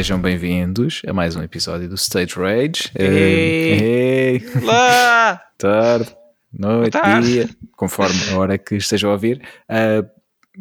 [0.00, 2.90] Sejam bem-vindos a mais um episódio do Stage Rage.
[2.98, 4.40] Ei.
[4.40, 4.42] Ei.
[4.62, 5.38] Lá!
[5.58, 6.16] Tarde,
[6.50, 7.26] noite, tarde.
[7.26, 9.42] dia, conforme a hora que estejam a ouvir.
[9.68, 10.02] Ah,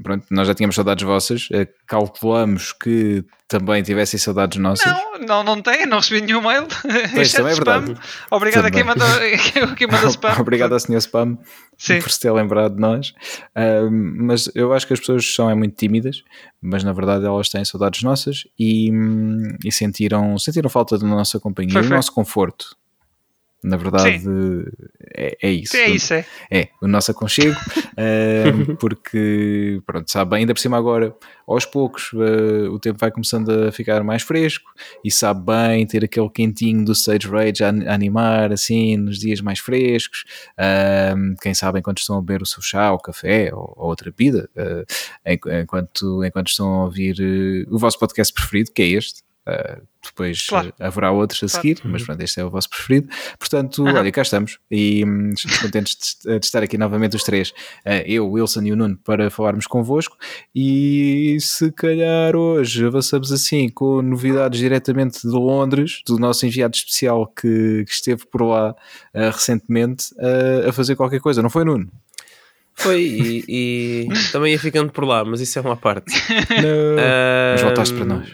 [0.03, 1.49] pronto, nós já tínhamos saudades vossas.
[1.53, 4.91] Ah, calculamos que também tivessem saudades nossas.
[4.91, 6.67] Não, não, não tem, não recebi nenhum mail.
[7.13, 7.81] Pois, também é spam.
[7.81, 7.99] verdade.
[8.29, 8.97] Obrigado a quem Também.
[9.03, 10.39] manda, quem manda spam.
[10.39, 10.97] Obrigado ao Sr.
[10.97, 11.37] Spam
[11.77, 11.99] Sim.
[11.99, 13.13] por se ter lembrado de nós.
[13.55, 16.23] Ah, mas eu acho que as pessoas são é muito tímidas,
[16.61, 21.39] mas na verdade elas têm saudades nossas e, hum, e sentiram, sentiram falta da nossa
[21.39, 22.77] companhia do nosso conforto.
[23.61, 24.21] Na verdade,
[25.15, 25.75] é, é isso.
[25.75, 26.25] É isso, é.
[26.49, 27.55] É, o nosso aconchego,
[28.79, 31.13] porque, pronto, sabe bem, ainda por cima agora,
[31.47, 34.69] aos poucos, eh, o tempo vai começando a ficar mais fresco
[35.03, 39.41] e sabe bem ter aquele quentinho do Stage Rage a, a animar, assim, nos dias
[39.41, 40.23] mais frescos,
[41.41, 44.49] quem sabe enquanto estão a beber o seu chá, ou café, ou, ou outra bebida,
[45.25, 49.21] enqu- enquanto, enquanto estão a ouvir eh, o vosso podcast preferido, que é este.
[49.49, 50.69] Uh, depois Claro.
[50.69, 51.61] uh, haverá outros a Claro.
[51.61, 53.09] seguir, mas pronto, este é o vosso preferido.
[53.37, 53.99] Portanto, Aham.
[53.99, 58.03] olha, cá estamos e hum, estamos contentes de, de estar aqui novamente os três, uh,
[58.05, 60.15] eu, o Wilson e o Nuno, para falarmos convosco.
[60.55, 67.27] E se calhar hoje avançamos assim com novidades diretamente de Londres, do nosso enviado especial
[67.27, 71.89] que, que esteve por lá uh, recentemente uh, a fazer qualquer coisa, não foi, Nuno?
[72.75, 76.13] Foi, e, e também ia ficando por lá, mas isso é uma parte.
[76.49, 76.95] Não.
[77.51, 78.29] Mas voltaste para nós.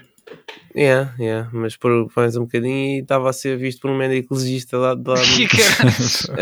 [0.75, 4.35] Yeah, yeah, mas por mais um bocadinho e estava a ser visto por um médico
[4.35, 5.15] legista lá de lá.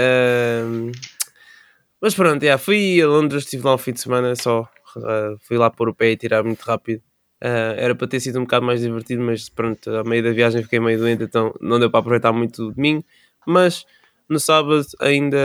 [2.01, 4.67] Mas pronto, yeah, fui a Londres, estive lá um fim de semana só.
[4.97, 7.01] ah, fui lá pôr o pé e tirar muito rápido.
[7.41, 10.63] Ah, era para ter sido um bocado mais divertido, mas pronto, a meio da viagem
[10.63, 13.05] fiquei meio doente, então não deu para aproveitar muito o domingo.
[13.47, 13.85] Mas
[14.27, 15.37] no sábado ainda,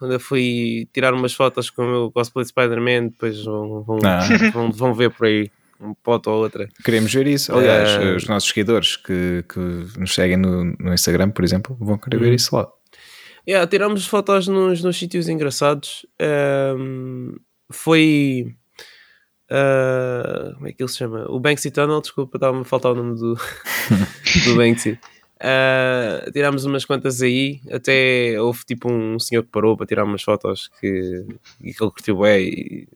[0.00, 4.20] ainda fui tirar umas fotos com o meu cosplay de Spider-Man, depois vão, vão, Ah.
[4.52, 6.68] vão, vão ver por aí uma foto ou outra.
[6.84, 7.54] Queremos ver isso.
[7.54, 9.58] Aliás, Eh, os nossos seguidores que, que
[9.98, 12.22] nos seguem no, no Instagram, por exemplo, vão querer Uhum.
[12.24, 12.68] ver isso lá.
[13.48, 16.04] Yeah, tiramos fotos nos, nos sítios engraçados.
[16.20, 17.36] Ahm,
[17.70, 18.54] foi.
[19.50, 21.24] ah, como é que ele se chama?
[21.30, 23.34] O Banksy Tunnel, desculpa, estava-me a faltar o nome do,
[24.44, 24.98] do Banksy.
[25.40, 30.22] Ah, tirámos umas quantas aí, até houve tipo um senhor que parou para tirar umas
[30.22, 31.24] fotos que,
[31.62, 32.88] e que ele curtiu bem e,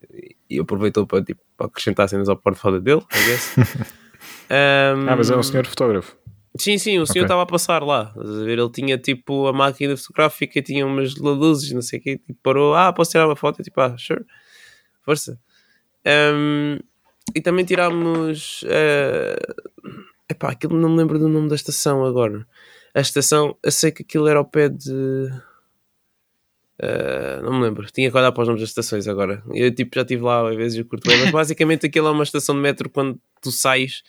[0.56, 3.54] e aproveitou para, tipo, para acrescentar cenas ao portfólio dele, I guess.
[4.50, 6.16] Ahm, Ah, mas é um senhor fotógrafo.
[6.58, 8.12] Sim, sim, o senhor estava a passar lá.
[8.16, 8.58] A ver?
[8.58, 12.74] Ele tinha tipo a máquina fotográfica, tinha umas luzes, não sei o quê, tipo, parou,
[12.74, 13.60] ah, posso tirar uma foto?
[13.60, 14.24] Eu, tipo, ah, sure,
[15.02, 15.38] força.
[16.06, 16.78] Um,
[17.34, 18.62] e também tirámos.
[18.64, 19.64] Uh,
[20.28, 22.46] epá, aquilo não me lembro do nome da estação agora.
[22.94, 25.30] A estação, eu sei que aquilo era ao pé de.
[26.82, 29.42] Uh, não me lembro, tinha que olhar para os nomes das estações agora.
[29.54, 32.22] Eu tipo, já estive lá às vezes eu curto bem, mas basicamente aquilo é uma
[32.24, 34.02] estação de metro quando tu sais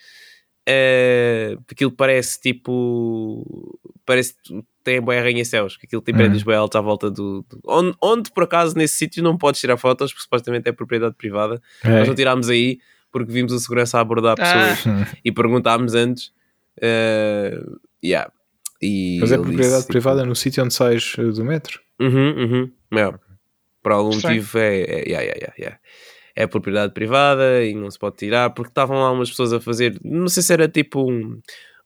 [0.68, 6.20] eh, aquilo parece tipo parece que tem bem arranha-céus que aquilo tem Uhum.
[6.20, 9.60] prédios bem altos à volta do, do- onde, onde, por acaso nesse sítio não podes
[9.62, 12.80] tirar fotos porque supostamente é propriedade privada nós não tirámos aí
[13.12, 14.76] porque vimos o segurança a abordar Ah.
[14.76, 16.32] pessoas e perguntámos antes
[16.82, 17.62] eh,
[18.04, 18.32] yeah.
[18.82, 21.80] e Mas é propriedade disse, tipo, privada no sítio onde sais eh, do metro.
[22.00, 22.72] Uhum, uhum.
[22.94, 23.20] Yeah.
[23.82, 24.38] Por algum Estranho.
[24.38, 25.80] motivo é, é, yeah, yeah, yeah,
[26.36, 30.00] é propriedade privada e não se pode tirar porque estavam lá umas pessoas a fazer,
[30.04, 31.40] não sei se era tipo um,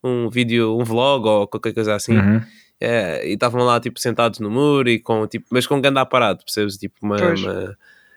[0.03, 2.17] um vídeo, um vlog ou qualquer coisa assim.
[2.17, 2.41] Uhum.
[2.79, 6.01] É, e estavam lá tipo sentados no muro e com tipo, mas com um ganda
[6.01, 6.77] aparato, percebes?
[6.77, 7.17] Tipo uma.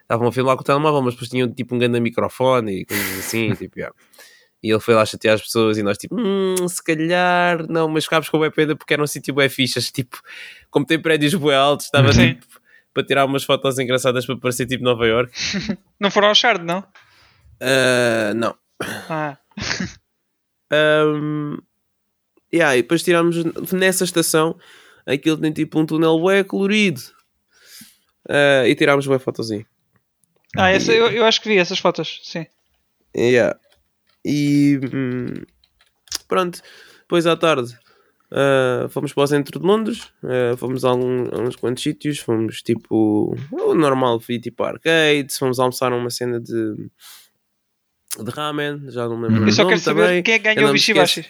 [0.01, 3.19] Estavam a filmar com o telemóvel, mas depois tinham tipo um ganda microfone e coisas
[3.19, 3.95] assim, tipo, yeah.
[4.63, 8.03] E ele foi lá chatear as pessoas e nós tipo, hum, se calhar, não, mas
[8.03, 10.21] ficámos com o pena porque era um sítio bem fichas, tipo,
[10.69, 12.35] como tem prédios bem altos, estava Sim.
[12.35, 12.45] tipo
[12.93, 15.31] para tirar umas fotos engraçadas para parecer tipo Nova York.
[15.99, 16.83] Não foram ao Shard, não?
[17.59, 18.55] Ah, não.
[19.09, 19.37] Ah,
[20.73, 21.57] Um,
[22.53, 23.35] yeah, e depois tirámos
[23.73, 24.57] nessa estação
[25.05, 27.01] aquilo tem tipo um túnel bué colorido
[28.29, 29.65] Ah, e tirámos uma fotozinha.
[30.55, 32.45] ah essa, eu, eu acho que vi essas fotos, sim.
[33.15, 33.59] Yeah.
[34.25, 35.33] E hum,
[36.27, 36.61] pronto,
[37.01, 37.75] depois à tarde
[38.31, 42.19] ah, fomos para o centro de Londres, ah, fomos a, algum- a uns quantos sítios,
[42.19, 46.75] fomos tipo o normal, fui tipo arcades, fomos almoçar a uma cena de,
[48.23, 49.41] de ramen, já não me lembro.
[49.41, 49.47] Uhum.
[49.47, 50.23] Eu só nome quero saber também.
[50.23, 50.73] quem é que ganhou o.
[50.73, 51.25] Bishibashi.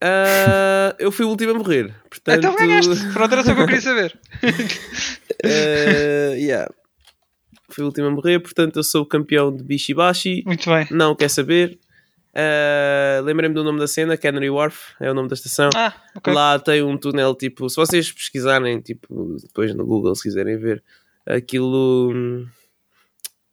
[0.00, 1.92] Ah, eu fui o último a morrer.
[2.08, 3.12] Portanto, Então ganhaste.
[3.12, 4.18] Pronto, era só o que eu queria saber.
[5.44, 6.72] ah, yeah.
[7.70, 10.42] Fui o último a morrer, portanto eu sou o campeão de Bishibashi.
[10.46, 10.86] Muito bem.
[10.90, 11.78] Não quer saber.
[12.34, 15.70] Ah, Lembrei-me do nome da cena, Canary Wharf, é o nome da estação.
[15.74, 16.32] Ah, ok.
[16.32, 20.82] Lá tem um túnel, tipo, se vocês pesquisarem, tipo, depois no Google, se quiserem ver,
[21.26, 22.46] aquilo.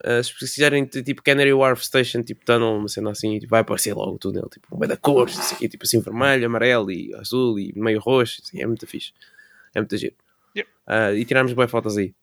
[0.05, 3.93] Uh, se precisarem de tipo Canary Wharf Station, tipo tunnel, uma cena assim, vai aparecer
[3.95, 7.73] logo o túnel, tipo, vai da cores, assim, tipo assim, vermelho, amarelo e azul e
[7.75, 9.13] meio roxo, assim, é muito fixe.
[9.73, 10.13] É muito giro.
[10.55, 10.69] Yep.
[10.87, 12.13] Uh, e tiramos boas fotos aí.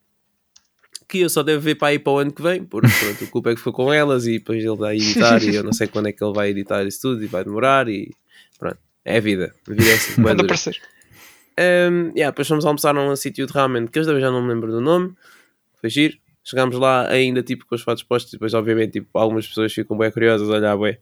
[1.12, 3.28] Que eu só devo ver para aí para o ano que vem, porque pronto, o
[3.28, 5.86] culpa é que foi com elas e depois ele vai editar e eu não sei
[5.86, 8.10] quando é que ele vai editar isso tudo e vai demorar e
[8.58, 9.54] pronto, é a vida.
[9.68, 10.32] A vida é assim, dura.
[10.32, 10.80] aparecer.
[11.60, 14.54] Um, yeah, depois fomos almoçar num sítio de ramen que eu também já não me
[14.54, 15.12] lembro do nome.
[15.80, 16.16] Foi giro.
[16.42, 18.32] Chegámos lá ainda tipo com os fatos postos.
[18.32, 20.96] e Depois, obviamente, tipo, algumas pessoas ficam bem curiosas a olhar, bem.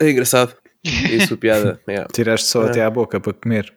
[0.00, 0.54] É engraçado.
[0.84, 1.80] Isso, piada.
[1.88, 2.08] yeah.
[2.12, 2.66] Tiraste só Ah.
[2.66, 3.74] até à boca para comer.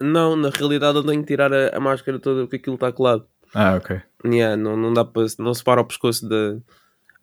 [0.00, 3.26] Não, na realidade eu tenho que tirar a, a máscara toda porque aquilo está colado.
[3.52, 4.00] Ah, ok.
[4.24, 5.26] Yeah, não, não dá para.
[5.38, 6.56] Não se para o pescoço da.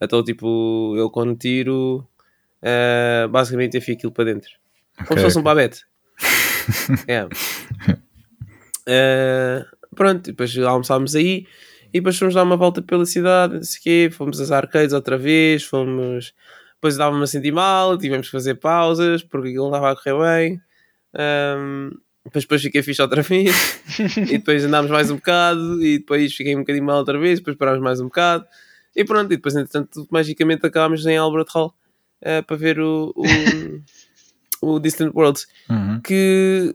[0.00, 2.06] Então, tipo, eu quando tiro,
[2.62, 4.50] eh, basicamente enfio aquilo para dentro.
[4.96, 5.84] Como Ok, se fosse um babete.
[7.08, 7.26] é.
[8.86, 9.64] Eh,
[9.94, 11.46] pronto, depois almoçámos aí
[11.92, 15.16] e depois fomos dar uma volta pela cidade, não sei quê, fomos às arcades outra
[15.18, 16.34] vez, fomos.
[16.74, 20.48] Depois dava-me a sentir mal, tivemos que fazer pausas porque aquilo não estava a correr
[20.48, 20.60] bem.
[21.14, 21.90] Ahm,
[22.26, 23.80] depois, depois fiquei fixe outra vez
[24.16, 27.56] e depois andámos mais um bocado e depois fiquei um bocadinho mal outra vez, depois
[27.56, 28.46] parámos mais um bocado
[28.94, 31.74] e pronto, e depois entretanto magicamente acabámos em Albert Hall
[32.22, 33.24] eh, para ver o, o,
[34.74, 36.00] o Distant Worlds Uhum.
[36.00, 36.72] que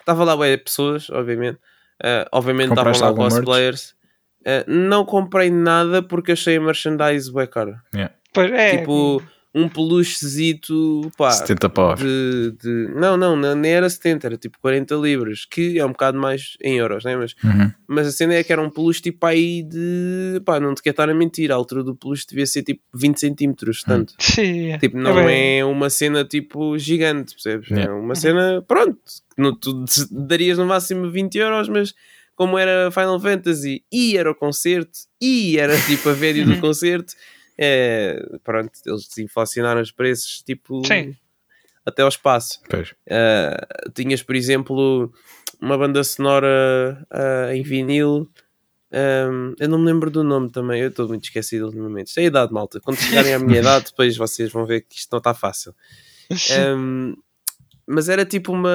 [0.00, 1.58] estava lá bem pessoas, obviamente.
[2.02, 3.94] Uh, obviamente estavam lá cosplayers.
[4.40, 7.80] Uh, não comprei nada porque achei a merchandise bem cara.
[7.94, 8.14] Yeah.
[8.32, 8.78] Pois é.
[8.78, 9.22] Tipo,
[9.54, 12.00] um peluchezito, pá, 70 paus.
[12.00, 15.90] de, de- Não, não, não, nem era 70, era tipo 40 libras, que é um
[15.92, 17.16] bocado mais em euros, né?
[17.16, 17.70] Mas, Uhum.
[17.86, 20.40] mas a cena é que era um peluche tipo aí de.
[20.44, 23.18] pá, não te quero estar a mentir, a altura do peluche devia ser tipo 20
[23.20, 24.14] centímetros, tanto.
[24.20, 24.78] Sim, é.
[24.78, 27.70] Tipo, não bem- é uma cena tipo gigante, percebes?
[27.70, 27.94] É Yeah.
[27.94, 28.98] uma cena, pronto,
[29.34, 31.94] que não, tu darias no máximo 20 euros, mas
[32.34, 34.90] como era Final Fantasy e era o concerto
[35.20, 37.12] e era tipo a vídeo do concerto,
[37.58, 41.14] é, pronto, eles desinflacionaram os preços tipo Sim.
[41.84, 42.60] até ao espaço.
[42.68, 42.90] Pois.
[43.06, 45.12] Uh, tinhas, por exemplo,
[45.60, 48.28] uma banda sonora uh, em vinil.
[48.92, 52.08] um, eu não me lembro do nome também, eu estou muito esquecido ultimamente.
[52.08, 52.80] Isto é a idade, malta.
[52.80, 55.74] Quando chegarem à minha idade, depois vocês vão ver que isto não está fácil.
[56.76, 57.14] Um,
[57.86, 58.70] mas era tipo uma,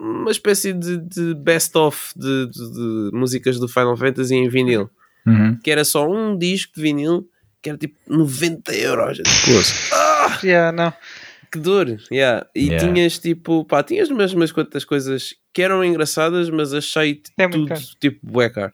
[0.00, 4.90] uma espécie de, de best-of de, de- de músicas do Final Fantasy em vinil.
[5.24, 5.56] Uhum.
[5.62, 7.28] Que era só um disco de vinil
[7.62, 9.18] que era tipo 90 euros.
[9.44, 10.46] Poça.
[10.46, 10.92] Yeah, não.
[11.52, 12.46] Que dor, yeah.
[12.54, 12.86] E Yeah.
[12.86, 17.66] tinhas tipo, pá, tinhas mesmo umas quantas coisas que eram engraçadas, mas achei É tudo
[17.66, 17.80] caro.
[18.00, 18.72] tipo bué caro.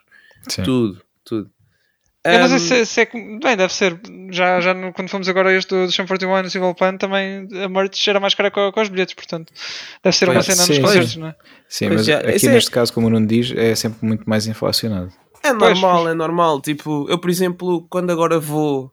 [0.48, 0.62] Sim.
[0.62, 1.50] Tudo, tudo.
[2.24, 3.16] Eu não sei se, se é que.
[3.38, 3.98] Bem, deve ser.
[4.32, 6.96] Já, já no- quando fomos agora a este do, do Sham 41 no Civil Pan,
[6.96, 9.52] também a merch era mais cara com, com os bilhetes, portanto.
[10.02, 11.34] Deve ser uma Pois, cena sim, nos concertos, não é?
[11.68, 14.28] Sim, Pois mas já, aqui é- neste caso, como o Nuno diz, é sempre muito
[14.28, 15.12] mais inflacionado.
[15.46, 16.10] É normal, pois.
[16.10, 16.60] é normal.
[16.60, 18.92] Tipo, eu, por exemplo, quando agora vou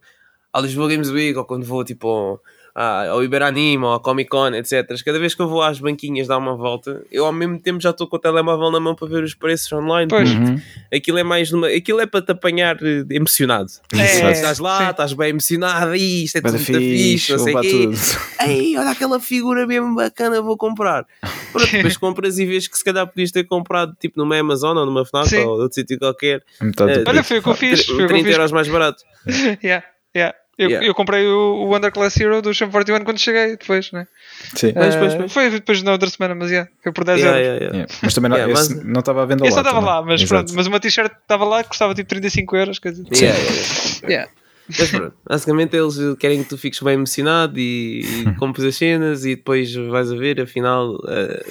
[0.51, 2.39] à Lisboa Games Week ou quando vou tipo
[2.75, 4.87] à- ao Iberanime ou à Comic Con, etc.
[5.05, 7.91] Cada vez que eu vou às banquinhas dar uma volta, eu ao mesmo tempo já
[7.91, 10.07] estou com o telemóvel na mão para ver os preços online.
[10.09, 10.29] Pois.
[10.31, 10.59] Uhum.
[10.93, 13.69] Aquilo é mais numa, aquilo é para te apanhar eh, emocionado.
[13.93, 14.89] É, estás lá, sim.
[14.91, 17.89] estás bem emocionado, e isto é tudo fixe, fixe, não sei levar quê.
[18.47, 21.05] Ei, olha aquela figura mesmo bacana, vou comprar.
[21.51, 24.85] Pronto, depois compras e vês que se calhar podias ter comprado tipo numa Amazon ou
[24.85, 25.39] numa FNAC Sim.
[25.43, 26.43] ou outro sítio qualquer.
[26.61, 27.03] Eh, preço.
[27.07, 27.85] Olha, foi o que eu fiz.
[27.85, 28.33] Foi o que eu 30 fiz.
[28.35, 29.03] euros mais barato.
[29.63, 30.35] Yeah, yeah.
[30.55, 30.87] Eu, Yeah.
[30.87, 34.07] eu comprei o, o Underclass Hero do Sham 41 quando cheguei, depois, né?
[34.55, 34.71] Sim.
[34.73, 35.33] Pois, pois, pois.
[35.33, 37.47] Foi depois na outra semana, mas yeah, foi por 10 Yeah, euros.
[37.47, 37.77] yeah, yeah.
[37.89, 37.99] Yeah.
[38.03, 39.63] Mas também não, esse mas- não estava à venda Esse lá.
[39.63, 40.43] não estava lá, mas Exato.
[40.45, 40.55] pronto.
[40.55, 42.77] Mas uma t-shirt estava lá que custava tipo 35 euros.
[42.79, 43.05] Quer dizer.
[43.13, 44.09] Yeah, yeah, yeah.
[44.09, 44.31] Yeah.
[44.79, 49.25] Mas pronto, basicamente eles querem que tu fiques bem emocionado e, e compres as cenas
[49.25, 51.43] e depois vais a ver, afinal, eh,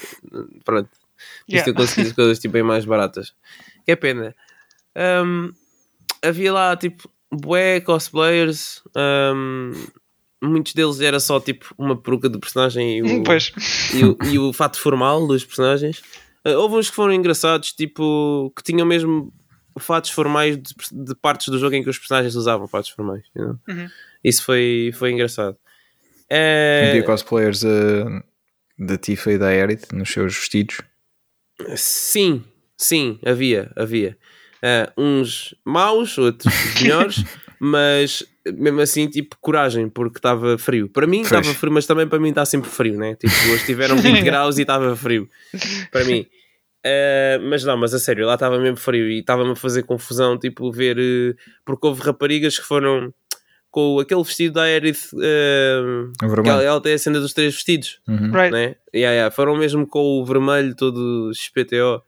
[0.64, 0.88] pronto,
[1.48, 1.70] isto Yeah.
[1.70, 3.34] eu consegui as coisas tipo, bem mais baratas.
[3.84, 4.34] Que é pena.
[4.94, 5.50] Ahm,
[6.24, 9.72] havia lá tipo bué cosplayers, ahm,
[10.42, 13.52] muitos deles era só tipo uma peruca de personagem e o, Pois.
[13.94, 16.02] e o, e o fato formal dos personagens.
[16.44, 19.32] Uh, houve uns que foram engraçados, tipo, que tinham mesmo
[19.78, 23.24] fatos formais de, de partes do jogo em que os personagens usavam fatos formais.
[23.34, 23.58] you know?
[23.68, 23.88] Uhum.
[24.24, 25.56] Isso foi, foi engraçado.
[26.28, 28.04] Havia É, cosplayers eh,
[28.78, 30.78] da Tifa e da Aerith nos seus vestidos.
[31.76, 32.42] sim,
[32.76, 34.16] sim, havia, havia.
[34.64, 37.24] Uh, uns maus, outros melhores,
[37.58, 40.88] mas mesmo assim, tipo, coragem, porque estava frio.
[40.88, 43.14] Para mim estava frio, mas também para mim está sempre frio, né?
[43.16, 45.28] Tipo, hoje tiveram 20 graus e estava frio.
[45.90, 46.26] Para mim.
[46.84, 50.36] Uh, mas não, mas a sério, lá estava mesmo frio e estava-me a fazer confusão,
[50.38, 50.98] tipo, ver.
[50.98, 53.14] uh, porque houve raparigas que foram
[53.70, 55.08] com aquele vestido da Aerith.
[55.14, 56.12] Uh,
[56.44, 58.32] ela, ela tem a cena dos três vestidos Uhum.
[58.32, 58.52] Right.
[58.52, 58.74] né?
[58.94, 59.30] Yeah, yeah.
[59.30, 62.02] Foram mesmo com o vermelho todo XPTO.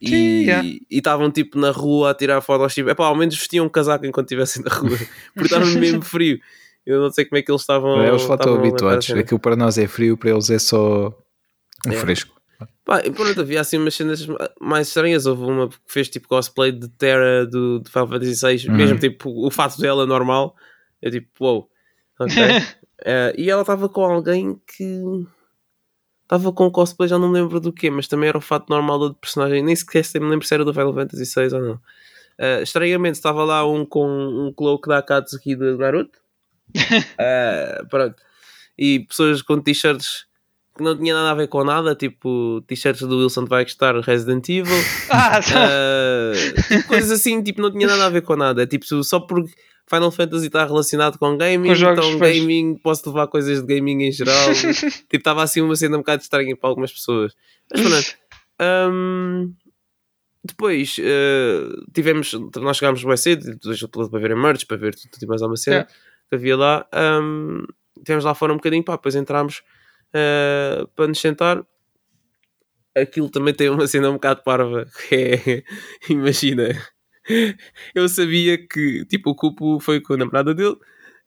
[0.00, 0.66] E yeah.
[0.66, 2.74] e estavam tipo na rua a tirar fotos.
[2.74, 4.98] Tipo, epá, ao menos vestiam um casaco enquanto estivessem na rua,
[5.34, 6.38] porque estava mesmo frio.
[6.84, 8.04] Eu não sei como é que eles estavam.
[8.04, 9.10] Eles lá estão habituados.
[9.10, 11.08] Aquilo para nós é frio, para eles é só
[11.86, 11.96] um É.
[11.96, 12.34] fresco.
[12.84, 14.26] Pá, pronto, havia assim umas cenas
[14.60, 15.24] mais estranhas.
[15.24, 18.74] Houve uma que fez tipo cosplay de Terra do, do Final Fantasy VI, Uhum.
[18.76, 20.54] mesmo tipo o fato dela normal.
[21.00, 21.68] Eu tipo, uou,
[22.20, 22.34] ok.
[23.06, 25.02] Eh, e ela estava com alguém que
[26.24, 28.98] estava com cosplay, já não me lembro do quê, mas também era o fato normal
[28.98, 29.62] do personagem.
[29.62, 31.80] Nem sequer sei, me lembro se era do Final Fantasy VI ou não.
[32.38, 36.18] Eh, estranhamente estava lá um com um cloak da Akatsuki de Naruto.
[37.18, 38.16] Eh, pronto.
[38.76, 40.26] E pessoas com t-shirts
[40.76, 44.48] que não tinha nada a ver com nada, tipo t-shirts do Wilson vai estar Resident
[44.48, 44.74] Evil,
[45.10, 46.32] Ah, eh,
[46.68, 48.62] tipo, coisas assim, tipo, não tinha nada a ver com nada.
[48.62, 49.52] É tipo só porque
[49.88, 52.38] Final Fantasy está relacionado com gaming, Com jogos, então pois.
[52.38, 54.50] gaming, posso levar coisas de gaming em geral.
[54.52, 57.32] tipo, estava assim uma cena um bocado estranha para algumas pessoas.
[57.72, 58.24] Mas pronto.
[58.92, 59.52] Hum,
[60.44, 65.10] depois eh, tivemos, nós chegámos bem cedo, depois para ver a merch, para ver tudo,
[65.12, 65.92] tudo e mais alguma cena Yeah.
[66.30, 66.86] que havia lá.
[67.22, 67.64] Hum,
[68.04, 69.62] tivemos lá fora um bocadinho, pá, depois entramos
[70.14, 71.64] eh, para nos sentar.
[72.96, 75.62] Aquilo também tem uma cena um bocado parva, que é,
[76.08, 76.68] imagina,
[77.94, 80.76] eu sabia que, tipo, o Cupo foi com a namorada dele,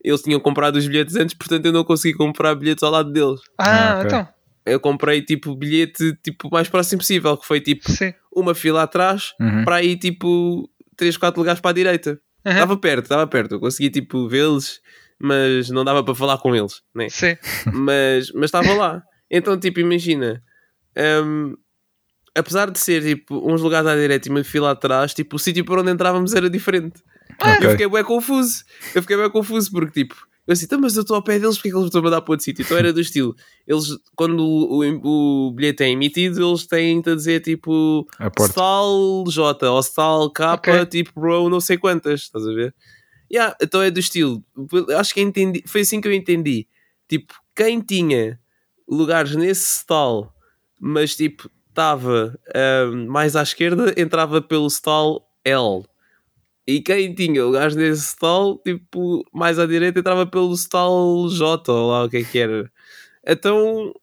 [0.02, 3.42] eles tinham comprado os bilhetes antes, portanto eu não consegui comprar bilhetes ao lado deles.
[3.58, 4.06] ah, Ah, ok.
[4.08, 4.28] então.
[4.66, 8.14] Eu comprei, tipo, bilhete, tipo, o mais próximo possível, que foi, tipo, Sim.
[8.34, 9.64] uma fila atrás, Uhum.
[9.66, 12.20] para aí, tipo, 3, 4 lugares para a direita.
[12.46, 13.56] Estava perto, estava perto.
[13.56, 14.80] Eu consegui, tipo, vê-los,
[15.20, 17.10] mas não dava para falar com eles, né?
[17.10, 17.36] Sim.
[17.74, 19.04] mas mas estava lá.
[19.30, 20.42] Então, tipo, imagina,
[21.26, 21.56] hum,
[22.36, 25.66] apesar de ser tipo uns lugares à direita e uma fila atrás, tipo, o sítio
[25.66, 27.02] por onde entrávamos era diferente.
[27.40, 27.70] Eu Ok.
[27.72, 28.64] fiquei bem confuso.
[28.96, 30.16] Eu fiquei bem confuso porque, tipo,
[30.48, 32.00] eu assim, "Então, mas eu estou ao pé deles, porque é que eles me estão
[32.00, 32.64] a mandar para outro sítio?
[32.64, 33.36] Então era do estilo,
[33.68, 38.08] eles, quando o, o, o bilhete é emitido, eles têm-te a dizer tipo.
[38.40, 40.86] Stal J ou Stal K, Ok.
[40.86, 42.74] tipo row não sei quantas, estás a ver?
[43.32, 44.44] Yeah, então é do estilo.
[44.98, 46.68] Acho que entendi, foi assim que eu entendi.
[47.08, 48.40] Tipo, quem tinha
[48.88, 50.32] lugares nesse stall,
[50.80, 55.84] mas tipo, estava ahm, mais à esquerda, entrava pelo stall L.
[56.68, 61.92] E quem tinha lugares nesse stall, tipo, mais à direita, entrava pelo stall J, ou
[61.92, 62.72] lá o que é que era.
[63.26, 63.94] Então,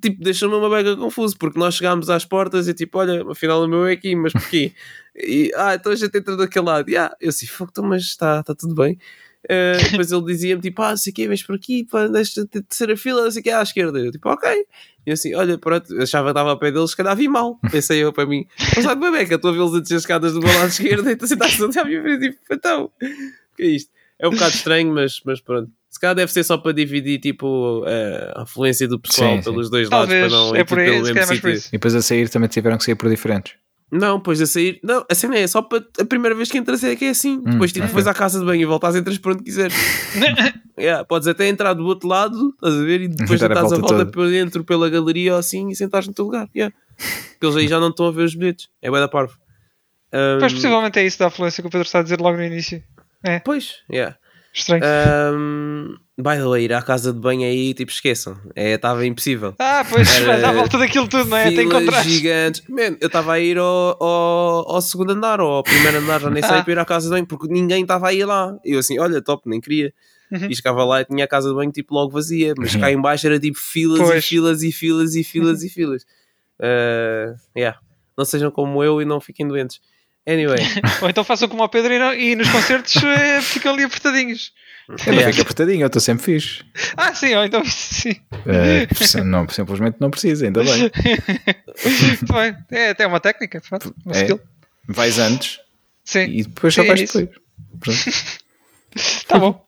[0.00, 3.68] tipo, deixou-me uma beca confuso, porque nós chegámos às portas e tipo, olha, afinal o
[3.68, 4.72] meu é aqui, mas porquê?
[5.14, 6.90] e, ah, então a gente entra daquele lado.
[6.90, 8.98] E, ah, eu assim, fogo, então, mas está tá tudo bem.
[9.48, 12.96] Eh, depois ele dizia-me tipo, ah, sei que vens por aqui, pá, deixa de terceira
[12.96, 13.98] fila, sei que é à esquerda.
[13.98, 14.50] Eu tipo, ok.
[14.50, 17.58] E eu assim, olha, pronto, achava que estava ao pé deles, se calhar vi mal.
[17.70, 20.32] Pensei eu para mim, mas sabe bem, beca, estou a vê-los a descer as escadas
[20.32, 23.90] do meu lado esquerdo, então sentaste à minha frente, tipo, então, o que é isto?
[24.18, 25.70] É um bocado estranho, mas, mas pronto.
[25.90, 27.82] Se calhar deve ser só para dividir tipo
[28.36, 29.50] a afluência do pessoal Sim, sim.
[29.50, 31.68] pelos dois Talvez, lados para não é ir aí, pelo se mesmo é sítio.
[31.68, 33.54] E depois a sair também tiveram que sair por diferentes.
[33.90, 34.78] Não, depois a sair.
[34.84, 37.40] Não, a cena é só para a primeira vez que entras é que é assim.
[37.42, 39.74] depois tipo, vais à casa de banho e voltas entras por onde quiseres.
[40.78, 43.00] Yeah, podes até entrar do outro lado, estás a ver?
[43.00, 44.10] E depois a estás a volta volta toda.
[44.12, 46.48] por dentro pela galeria ou assim e sentares no teu lugar.
[46.54, 46.72] Yeah.
[47.32, 48.68] Porque eles aí já não estão a ver os bilhetes.
[48.80, 49.36] É bem da parvo.
[50.12, 52.44] Um, Pois possivelmente é isso da afluência que o Pedro está a dizer logo no
[52.44, 52.80] início.
[53.44, 54.16] Pois, yeah.
[54.58, 54.82] Estranho.
[55.34, 58.36] Um, by the way, ir à casa de banho aí, tipo, esqueçam.
[58.56, 59.54] É, Estava impossível.
[59.58, 61.48] Ah, pois, Era à volta daquilo tudo, não é?
[61.48, 62.02] Até encontrar.
[62.02, 62.62] gigantes.
[62.68, 66.30] Man, eu estava a ir ao, ao, ao segundo andar ou ao primeiro andar, já
[66.30, 66.62] nem sei, Ah.
[66.64, 68.56] para ir à casa de banho, porque ninguém estava aí lá.
[68.64, 69.92] E eu assim, olha, top, nem queria.
[70.30, 70.46] Uhum.
[70.50, 73.00] E chegava lá e tinha a casa de banho tipo logo vazia, mas cá em
[73.00, 74.22] baixo era tipo filas Pois.
[74.24, 76.02] e filas e filas e filas e filas.
[76.60, 77.78] Uh, yeah.
[78.16, 79.80] Não sejam como eu e não fiquem doentes.
[80.26, 80.58] Anyway,
[81.02, 84.52] Ou então façam como ao Pedro e, não- e nos concertos eh, ficam ali apertadinhos.
[85.06, 86.64] Eu não fico apertadinho, eu estou sempre fixe.
[86.96, 88.16] Ah, sim, ou então sim.
[88.46, 88.86] Eh,
[89.22, 90.80] não, simplesmente não precisa, ainda bem.
[90.80, 92.56] Muito bem.
[92.70, 94.40] É até uma técnica, pronto, um É, skill.
[94.88, 95.60] vais antes
[96.04, 97.28] Sim, e depois só vais é isso.
[97.74, 98.38] depois.
[99.26, 99.62] Tá bom.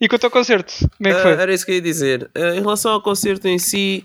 [0.00, 1.32] E quanto ao concerto, como é que uh, foi?
[1.32, 2.30] era isso que eu ia dizer.
[2.36, 4.04] Uh, em relação ao concerto em si,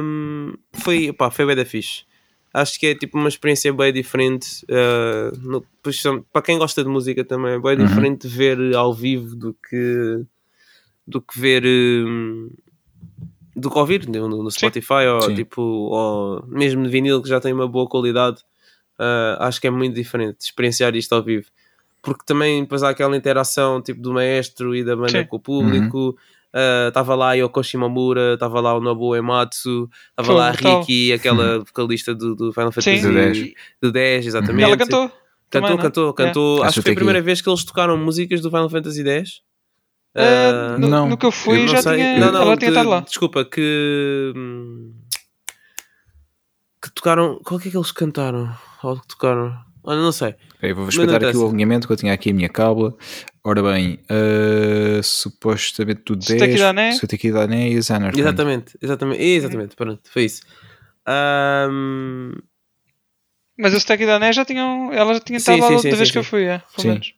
[0.00, 2.02] um, foi, pá, foi bem da fixe.
[2.52, 4.64] Acho que é tipo uma experiência bem diferente.
[4.64, 5.64] uh, no-
[6.32, 7.84] para quem gosta de música também, é bem Uhum.
[7.86, 10.24] diferente ver ao vivo do que,
[11.06, 11.62] do que ver.
[11.64, 12.50] um,
[13.56, 15.34] do que ouvir no, no Spotify ou Sim.
[15.34, 18.40] tipo ou mesmo de vinil que já tem uma boa qualidade
[18.98, 21.48] uh, acho que é muito diferente experienciar isto ao vivo
[22.00, 25.26] porque também depois há aquela interação tipo do maestro e da banda Sim.
[25.26, 26.16] com o público
[26.88, 30.50] estava lá Yoko Shimomura estava lá o Nobuo Ematsu estava lá a.
[30.52, 33.08] Riki aquela vocalista do, do Final Fantasy Sim.
[33.08, 33.50] Do 10.
[33.82, 35.02] do 10 exatamente Ela cantou.
[35.08, 35.18] cantou,
[35.50, 35.82] também, não é?
[35.82, 36.64] cantou, cantou.
[36.64, 36.66] É.
[36.68, 39.42] Acho que foi a primeira vez que eles tocaram músicas do Final Fantasy X.
[40.14, 41.08] Ah, Ah, no, não.
[41.08, 41.96] no que eu fui eu não já sei.
[41.96, 42.18] tinha.
[42.18, 43.00] Não, não, ela tinha que- estado lá.
[43.00, 44.32] Desculpa, que.
[44.36, 44.92] hum,
[46.82, 47.38] que tocaram.
[47.44, 48.52] Qual que é que eles cantaram?
[48.82, 49.56] Ou que tocaram?
[49.82, 50.34] Olha, não sei.
[50.62, 52.94] Eu vou não aqui o alinhamento que eu tinha aqui a minha cábula.
[53.42, 56.92] Ora bem, uh, supostamente do 10, Steaky Dané.
[57.32, 58.20] Dané e os Anarchy.
[58.20, 60.42] Exatamente, exatamente, exatamente, pronto, foi isso.
[61.06, 62.34] Ahm,
[63.58, 64.92] Mas o Stack da Né já tinham.
[64.92, 66.44] Ela já tinha Sim, estado lá sim, da sim, outra vez sim, que eu fui,
[66.44, 66.88] é, pelo Sim.
[66.88, 67.14] menos.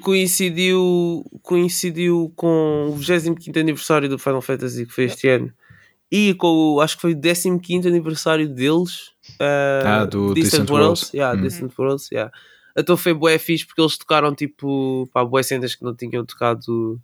[0.00, 5.52] coincidiu, coincidiu com o 25 aniversário do Final Fantasy que foi este ano
[6.10, 7.20] e com o, acho que foi o
[7.58, 9.11] 15 aniversário deles
[9.42, 11.14] ah, Ah, do Distant, Distant Worlds, Worlds.
[11.14, 11.42] yeah, Hum.
[11.42, 12.32] Distant Worlds yeah.
[12.78, 17.00] então foi bué fixe porque eles tocaram tipo pá, bué cenas que não tinham tocado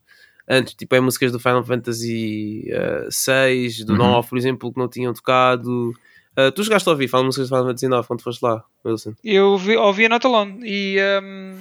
[0.49, 3.99] antes, tipo é músicas do Final Fantasy ah, 6 do Uhum.
[3.99, 5.93] 9 por exemplo que não tinham tocado
[6.37, 9.13] Ah, tu chegaste a ouvir, fala músicas do Final Fantasy 9 quando foste lá, Wilson
[9.25, 11.59] Eu vi, ouvi a Not Alone e hum,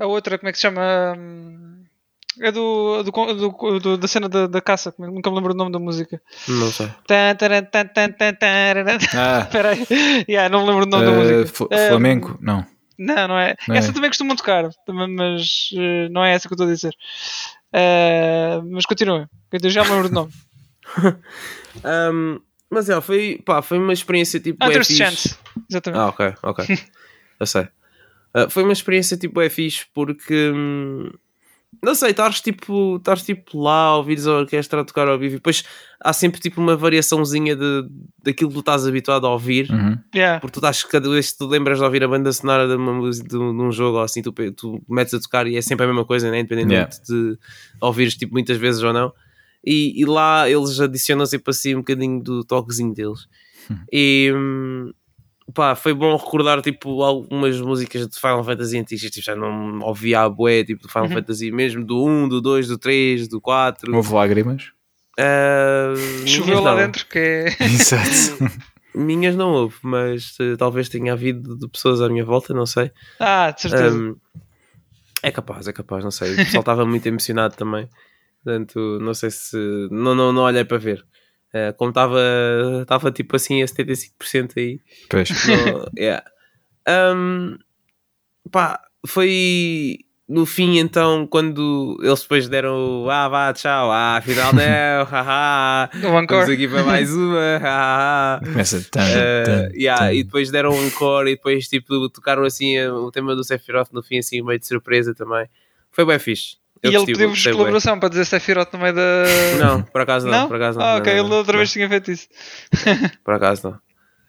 [0.00, 1.14] a outra, como é que se chama?
[1.16, 1.75] Hum,
[2.40, 5.58] é do, do, do- do- da cena da, da caça, é- nunca me lembro do
[5.58, 6.20] nome da música.
[6.48, 6.88] não sei.
[9.14, 9.86] Ah, Espera aí,
[10.28, 11.64] yeah, não me lembro do nome da uh, música.
[11.64, 12.38] Hum, Flamengo?
[12.40, 12.66] Não.
[12.98, 13.54] Não, não é.
[13.68, 13.78] Não é?
[13.78, 16.94] essa também costumam tocar, mas eh, não é essa que eu estou a dizer.
[17.72, 20.32] Eh, mas continua, eu já me lembro do nome.
[21.84, 22.40] Um,
[22.70, 24.56] mas é, foi, pá, foi uma experiência tipo.
[24.60, 24.96] Ah, fixe.
[24.96, 25.36] Chance,
[25.70, 26.00] exatamente.
[26.00, 26.78] Ah, ok, ok.
[27.38, 27.68] Eu sei.
[28.34, 31.10] Uh, foi uma experiência tipo é fixe porque hum,
[31.82, 35.34] não sei, estás tipo, estás tipo lá a ouvires a orquestra a tocar ao vivo
[35.34, 35.64] e depois
[36.00, 37.84] há sempre tipo uma variaçãozinha de,
[38.22, 39.70] daquilo que tu estás habituado a ouvir.
[39.70, 39.98] Uhum.
[40.14, 40.40] Yeah.
[40.40, 42.92] Porque tu estás cada vez que tu lembras de ouvir a banda sonora de, uma
[42.92, 45.62] música, de, um- de um jogo ou assim, tu, tu metes a tocar e é
[45.62, 46.40] sempre a mesma coisa, né?
[46.40, 47.38] independentemente de
[47.80, 49.12] ouvires tipo, muitas vezes ou não.
[49.64, 53.26] E, e lá eles adicionam sempre assim um bocadinho do toquezinho deles.
[53.92, 54.92] E hum,
[55.54, 60.20] pá, foi bom recordar tipo algumas músicas de Final Fantasy antigas, tipo, já não ouvia
[60.22, 61.12] a bué, tipo do Final Uhum.
[61.12, 63.94] Fantasy mesmo, do 1, do 2, do 3, do 4.
[63.94, 64.70] Houve lágrimas?
[65.18, 65.94] Ah,
[66.26, 66.78] Choveu lá não.
[66.78, 67.46] dentro, que é.
[67.64, 68.38] Exato.
[68.94, 72.90] Minhas não houve, mas eh, talvez tenha havido de pessoas à minha volta, não sei.
[73.20, 73.94] Ah, de certeza.
[73.94, 74.16] Um,
[75.22, 76.32] é capaz, é capaz, não sei.
[76.32, 77.88] O pessoal estava muito emocionado também.
[78.42, 79.56] Portanto, não sei se.
[79.90, 81.04] Não, não, não olhei para ver.
[81.56, 82.20] Uh, como estava
[82.82, 84.80] estava tipo assim a 75% aí.
[85.08, 85.30] Pois.
[85.46, 86.24] não- yeah.
[86.88, 87.56] Um,
[88.50, 94.50] pá, foi no fim então quando eles depois deram o ah vá tchau, ah afinal
[94.54, 98.40] não, haha, vamos aqui para mais uma, haha.
[98.44, 98.84] Começa.
[98.90, 103.10] Tan, Uh, tan, yeah, e depois deram um encore e depois tipo, tocaram assim o
[103.10, 105.46] tema do Sephiroth no fim, assim, meio de surpresa também.
[105.92, 106.56] Foi bem fixe.
[106.84, 109.24] E ele pediu-vos colaboração para dizer Sephiroth no meio da.
[109.58, 110.86] Não, por acaso não, por acaso não.
[110.86, 112.28] Ah, não, ok, não, ele não, outra não, vez tinha feito isso.
[113.24, 113.68] Por acaso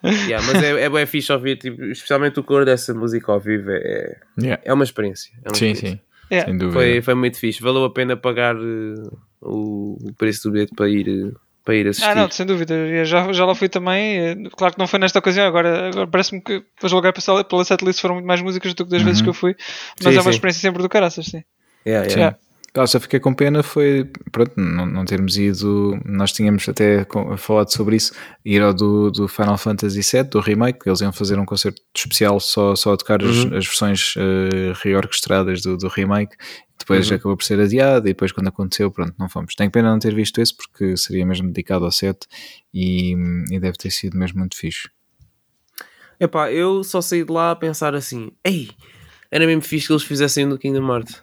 [0.03, 0.11] não.
[0.27, 3.69] Yeah, mas é, é bem fixe ouvir, tipo, especialmente o cor dessa música ao vivo.
[3.71, 4.61] É, Yeah.
[4.63, 5.31] é uma experiência.
[5.43, 5.89] É uma Sim, experiência.
[5.89, 5.99] sim.
[6.31, 6.49] Yeah.
[6.49, 6.73] Sem dúvida.
[6.79, 7.61] Foi, foi muito fixe.
[7.61, 11.87] Valeu a pena pagar uh, o, o preço do bilhete para ir, uh, para ir
[11.87, 12.09] assistir.
[12.09, 12.73] Ah, não, sem dúvida.
[12.75, 14.19] Eu Já, já lá fui também.
[14.19, 15.45] eh, Claro que não foi nesta ocasião.
[15.47, 18.91] Agora, agora parece-me que para jogar pela, pela setlist foram muito mais músicas do que
[18.91, 19.55] das vezes que eu fui.
[19.99, 20.11] Mas Uhum.
[20.11, 20.35] Sim, é uma sim.
[20.37, 21.43] experiência sempre do caraças, sim.
[21.85, 22.15] Yeah, yeah.
[22.17, 22.37] Yeah.
[22.75, 25.99] Ah, só fiquei com pena foi pronto, não, não termos ido.
[26.05, 28.13] Nós tínhamos até falado sobre isso,
[28.45, 32.39] ir ao do, do Final Fantasy VII, do remake, eles iam fazer um concerto especial
[32.39, 33.57] só, só a tocar as, Uhum.
[33.57, 36.35] as versões eh, reorquestradas do, do remake.
[36.77, 37.15] Depois Uhum.
[37.15, 39.55] acabou por ser adiado e depois quando aconteceu, pronto, não fomos.
[39.55, 42.27] Tenho pena não ter visto esse porque seria mesmo dedicado ao set
[42.71, 43.13] e,
[43.49, 44.87] e deve ter sido mesmo muito fixe.
[46.19, 48.69] Epá, eu só saí de lá a pensar assim: ei,
[49.31, 51.21] era mesmo fixe que eles fizessem no Kingdom Hearts.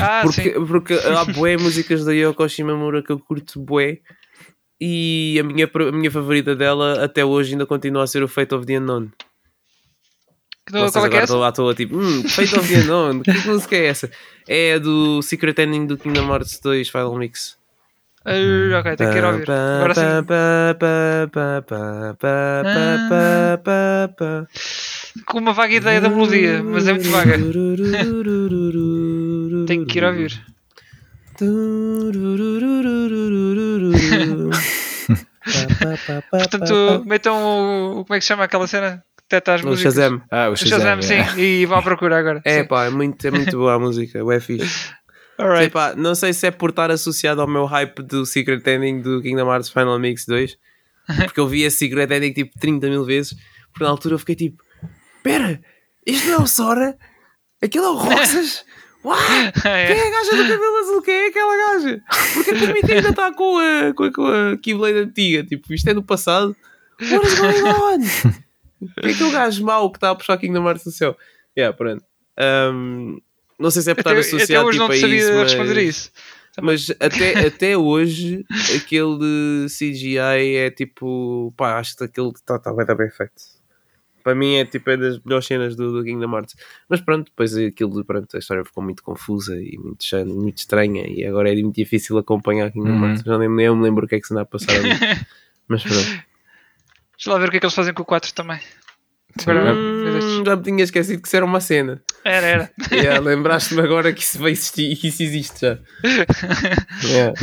[0.00, 0.66] Ah, Porque, sim.
[0.66, 4.00] porque há bué músicas da Yoko Shimamura que eu curto bué
[4.80, 8.54] e a minha, a minha favorita dela até hoje ainda continua a ser o Fate
[8.54, 9.08] of the Unknown.
[10.68, 11.36] Qual Vocês é que é essa?
[11.36, 14.10] lá à toa tipo, hum, Fate of the Unknown, que música é essa?
[14.48, 17.56] É a do Secret Ending do Kingdom Hearts 2 Final Mix.
[18.28, 19.48] Ah, ok, tenho que ir ouvir.
[19.48, 20.02] Agora sim.
[25.26, 27.38] Com uma vaga ideia da melodia, mas é muito vaga.
[29.66, 30.42] Tenho que ir ouvir.
[36.30, 37.36] Portanto, metam
[37.98, 38.04] o.
[38.04, 39.04] Como é que se chama aquela cena?
[39.16, 39.94] Que detecta as músicas.
[39.94, 40.22] Shazam.
[40.30, 41.14] Ah, o O Shazam, sim.
[41.14, 41.40] yeah.
[41.40, 42.40] E vão à procura agora.
[42.44, 42.68] É sim.
[42.68, 44.92] pá, é muito, é muito boa a música, é fixe.
[45.38, 45.64] Alright.
[45.64, 49.02] Sei pá, não sei se é por estar associado ao meu hype do Secret Ending
[49.02, 50.56] do Kingdom Hearts Final Mix 2,
[51.24, 53.36] porque eu vi esse Secret Ending tipo 30 mil vezes,
[53.70, 54.62] porque na altura eu fiquei tipo:
[55.22, 55.60] Pera,
[56.06, 56.96] isto não é o Sora?
[57.62, 58.64] Aquilo é o Roxas?
[59.06, 59.16] Uau!
[59.62, 61.02] Quem é a gaja do cabelo azul?
[61.02, 62.02] Quem é aquela gaja?
[62.34, 65.88] Porque a Termita ainda está com a, com a, com a Keyblade antiga, tipo, isto
[65.88, 66.56] é do passado.
[67.00, 68.00] What is going on?
[69.00, 71.16] Quem é aquele gajo mau que está a puxar Kingdom Hearts do céu?
[71.56, 72.04] Yeah, pronto.
[72.38, 73.20] Um,
[73.60, 75.52] não sei se é por estar até associado hoje tipo, não a sabia isso, mas...
[75.52, 76.10] responder isso.
[76.60, 81.52] Mas até, até hoje, aquele CGI é tipo.
[81.56, 83.55] Pá, acho que aquele está tá, tá bem feito.
[84.26, 86.56] Para mim é tipo é das melhores cenas do, do Kingdom Hearts.
[86.88, 91.04] Mas pronto, depois aquilo, pronto, a história ficou muito confusa e muito, muito estranha.
[91.06, 93.04] E agora é muito difícil acompanhar Kingdom Uhum.
[93.06, 93.22] Hearts.
[93.24, 94.88] Já nem, nem eu me lembro o que é que se anda a passar ali.
[95.68, 95.96] Mas pronto.
[97.16, 98.58] Deixa lá ver o que é que eles fazem com o 4 também.
[99.46, 102.02] Agora- Hum, já me tinha esquecido que isso era uma cena.
[102.24, 102.70] Era, era.
[102.90, 105.78] Yeah, Lembraste-me agora que isso vai existir e que isso existe já.
[107.06, 107.34] Yeah.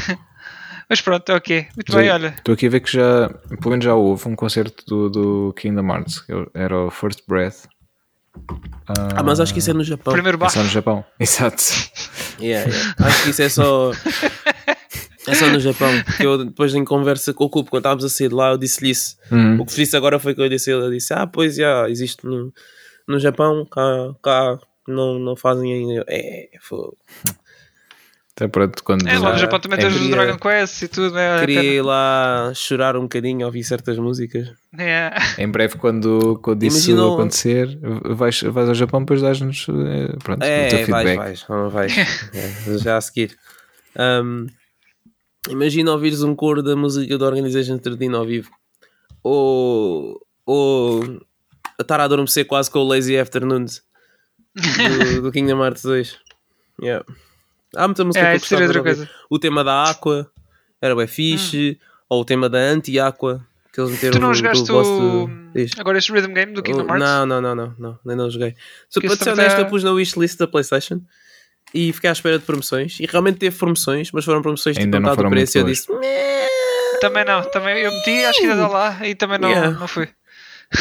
[0.90, 1.68] Mas pronto, ok.
[1.76, 1.98] Muito Sim.
[1.98, 2.36] bem, olha.
[2.38, 5.88] Estou aqui a ver que já, pelo menos já houve um concerto do, do Kingdom
[5.88, 7.66] Hearts, que era o First Breath.
[9.16, 10.14] Ah, mas acho que isso é no Japão.
[10.14, 10.50] Primeiro É bar.
[10.50, 11.06] só no Japão.
[11.20, 11.64] Exato.
[12.40, 12.96] Yeah, yeah.
[13.00, 13.92] Acho que isso é só.
[15.26, 15.90] É só no Japão.
[16.18, 18.58] Que eu depois em conversa com o Cupo, quando estávamos a sair de lá, eu
[18.58, 19.16] disse-lhe isso.
[19.32, 19.58] Hum.
[19.62, 20.86] O que disse agora foi que eu disse ele.
[20.88, 22.54] Eu disse: Ah, pois já, existe no,
[23.08, 23.82] no Japão, cá,
[24.22, 26.04] cá não, não fazem ainda.
[26.10, 26.98] É, fogo.
[28.36, 29.08] Até pronto, quando.
[29.08, 31.40] É, lá no Japão também é, tens os queria- Dragon Quest e tudo, né?
[31.40, 34.48] Queria ir lá chorar um bocadinho, ouvir certas músicas.
[34.78, 35.12] É.
[35.38, 40.16] Em breve, quando, quando isso Imagina o- acontecer, vais, vais ao Japão, depois dás-nos eh,
[40.24, 41.18] pronto, o teu É, vais, feedback.
[41.18, 41.94] vais, não vais.
[42.34, 43.38] É, já a seguir.
[43.96, 44.48] Um,
[45.48, 48.50] imagina ouvires um coro da música do Organization 13 ao vivo.
[49.22, 51.22] Ou, ou
[51.80, 53.84] estar a adormecer quase com o Lazy Afternoons
[54.56, 56.18] do, do Kingdom Hearts 2.
[56.82, 57.06] Yeah.
[57.76, 59.10] Há muita música É, que eu de outra coisa.
[59.30, 60.30] O tema da Aqua
[60.82, 61.80] era bem fixe.
[62.10, 63.46] Ou o tema da Anti-Aqua.
[63.74, 65.28] Que eles meteram Tu não no- jogaste do o.
[65.28, 65.70] do-.
[65.80, 67.00] Agora este Rhythm Game do Kingdom Hearts?
[67.00, 68.56] Não, não, não, não, não, nem não joguei.
[68.88, 71.02] Se Que para ser honesto, é- eu pus na wishlist da PlayStation
[71.74, 73.00] e fiquei à espera de promoções.
[73.00, 75.58] E realmente teve promoções, mas foram promoções tipo Ainda não metade do preço.
[75.58, 76.48] E eu disse: "Meh,
[77.02, 77.42] Também não.
[77.50, 79.72] Também eu meti, acho que ainda está lá e também não, Yeah.
[79.80, 80.08] não fui.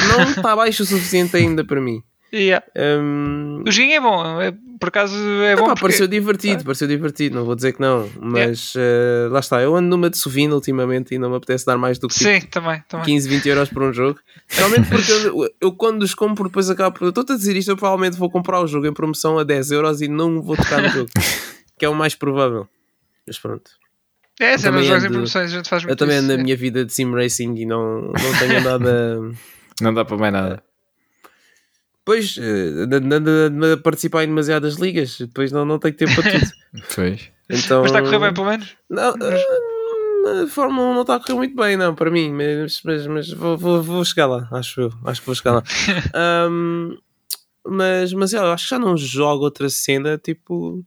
[0.08, 2.02] não está baixo o suficiente ainda para mim.
[2.34, 2.64] Yeah.
[2.76, 5.66] Hum, O joguinho é bom, é- por acaso é epá, bom.
[5.68, 5.80] Porque...
[5.82, 9.60] pareceu divertido, pareceu divertido, não vou dizer que não, mas eh, lá está.
[9.60, 12.28] Eu ando numa de Sovina ultimamente e não me apetece dar mais do que tipo,
[12.30, 12.82] Sim, também.
[12.88, 13.04] também.
[13.06, 14.18] 15, 20 euros por um jogo.
[14.48, 17.04] Realmente porque eu, eu quando os compro, depois acabo por.
[17.04, 19.70] Eu estou a dizer isto, eu provavelmente vou comprar o jogo em promoção a 10
[19.70, 21.10] euros e não vou tocar no jogo.
[21.78, 22.66] que é o mais provável.
[23.26, 23.70] Mas pronto.
[24.40, 26.24] É, sempre também os jogos em promoções, a gente faz muito Eu também isso.
[26.24, 29.20] ando na minha vida de sim racing e não, não tenho nada.
[29.80, 30.62] Não dá para mais nada.
[32.04, 32.84] Pois, eh,
[33.14, 36.50] ando a participar em demasiadas ligas, depois não, não tenho tempo para tudo.
[36.94, 37.30] Pois.
[37.50, 38.76] Então, Mas está a correr bem, pelo menos?
[38.88, 42.80] Não, ah, a Fórmula 1 não está a correr muito bem, não, para mim, mas,
[42.82, 45.62] mas, mas vou, vou, vou chegar lá, acho eu, acho que vou chegar lá.
[46.14, 46.96] Ahm,
[47.66, 50.82] mas, mas eu acho que já não jogo outra cena, tipo,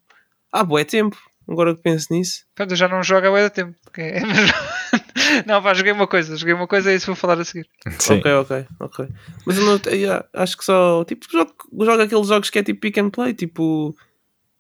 [0.52, 2.46] há bué tempo, agora que penso nisso.
[2.56, 3.76] Pronto, eu já não jogo há bué tempo.
[3.88, 4.14] ok?
[5.48, 6.36] não, pá, joguei uma coisa.
[6.36, 7.68] Joguei uma coisa e isso vou falar a seguir.
[8.00, 8.20] Sim.
[8.20, 9.08] Ok, ok, ok.
[9.46, 12.80] Mas eu não, yeah, acho que só, tipo, jogo, jogo aqueles jogos que é tipo
[12.80, 13.96] pick and play, tipo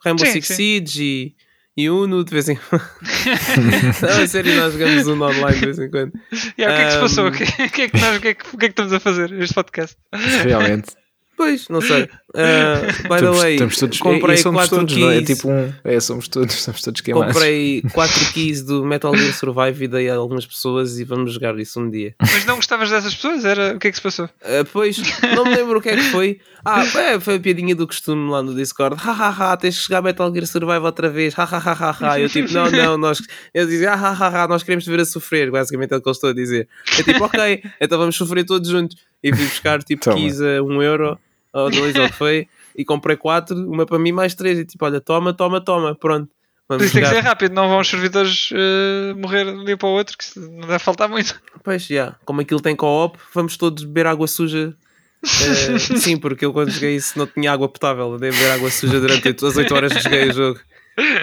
[0.03, 0.53] Rainbow Sim, Six sim.
[0.55, 1.35] Siege e,
[1.83, 2.81] e Uno de vez em quando.
[4.01, 6.13] não, a sério, nós jogamos Uno online de vez em quando.
[6.57, 7.27] E aí, o que é que se passou?
[7.27, 8.73] O que, o que é que nós, o que, é que, o que é que
[8.73, 9.97] estamos a fazer este podcast?
[10.43, 10.95] Realmente.
[11.35, 12.09] Pois, não sei.
[12.35, 15.13] Uh, by the Estamos, way, estamos todos, comprei e somos quatro todos, não é?
[15.13, 15.27] É keys.
[15.27, 15.73] tipo um.
[15.83, 17.33] É, somos todos, somos todos queimados.
[17.33, 21.57] Comprei 4 keys do Metal Gear Survive e dei a algumas pessoas e vamos jogar
[21.57, 22.13] isso um dia.
[22.21, 23.45] Mas não gostavas dessas pessoas?
[23.45, 23.75] Era...
[23.75, 24.25] O que é que se passou?
[24.25, 24.97] Uh, pois,
[25.35, 26.39] não me lembro o que é que foi.
[26.63, 28.97] Ah, é, foi a piadinha do costume lá no Discord.
[28.99, 31.37] Ha ha ha, tens que jogar Metal Gear Survive outra vez.
[31.37, 32.19] Ha ha ha ha ha.
[32.19, 33.21] Eu tipo, não, não, nós.
[33.53, 35.51] Eles dizem, ah, ha ha ha, nós queremos te ver a sofrer.
[35.51, 36.67] Basicamente é o que eu estou a dizer.
[36.97, 38.97] Eu tipo, ok, então vamos sofrer todos juntos.
[39.23, 40.17] E fui buscar tipo Toma.
[40.17, 41.19] keys a 1 euro
[41.55, 42.47] ou 2 ou o que foi.
[42.77, 44.59] E comprei 4, uma para mim mais 3.
[44.59, 45.95] E tipo, olha, toma, toma, toma.
[45.95, 46.29] Pronto.
[46.67, 49.77] Por isso tem que ser rápido, não vão os servidores eh, morrer de um dia
[49.77, 51.39] para o outro, que não deve faltar muito.
[51.63, 52.15] Pois, já.
[52.25, 54.75] Como aquilo tem co-op, vamos todos beber água suja.
[55.23, 58.13] Eh, sim, porque eu quando joguei isso não tinha água potável.
[58.13, 60.59] Eu dei a beber água suja durante as 8 horas que joguei o jogo.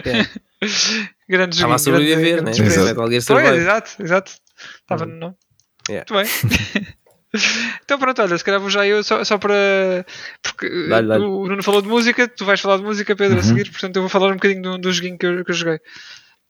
[0.07, 0.29] Yeah.
[1.29, 2.51] Grande Estava a grande- sobreviver, grande né?
[2.69, 2.91] experiência.
[3.17, 3.55] Exato.
[3.57, 4.33] Exato, exato.
[4.81, 5.19] Estava Hum.
[5.19, 5.37] no.
[5.91, 6.07] Yeah.
[6.15, 6.93] Muito bem.
[7.85, 10.05] então pronto, olha, se calhar vou já eu só, só para.
[10.43, 11.25] Porque Dá-lhe, dá-lhe.
[11.25, 13.47] o Nuno falou de música, tu vais falar de música, Pedro, a Uhum.
[13.47, 15.79] seguir, portanto eu vou falar um bocadinho do, do joguinho que eu, que eu joguei.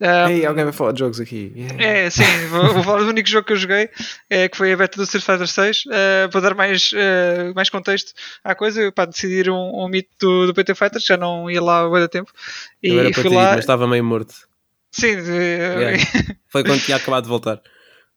[0.05, 1.53] Ah, Ei, alguém vai falar de jogos aqui.
[1.55, 1.85] Yeah.
[1.85, 3.89] É, sim, vou, vou falar do único jogo que eu joguei,
[4.29, 5.85] é, que foi a beta do Street Fighter 6,
[6.33, 10.55] para dar mais, eh, mais contexto à coisa, para decidir um, um mito do, do
[10.55, 12.33] PT Fighters, já não ia lá há muito tempo,
[12.83, 14.35] e Eu era para fui ter ido, lá, mas estava meio morto.
[14.91, 15.99] sim, eh, Yeah.
[16.51, 17.61] Foi quando tinha acabado de voltar.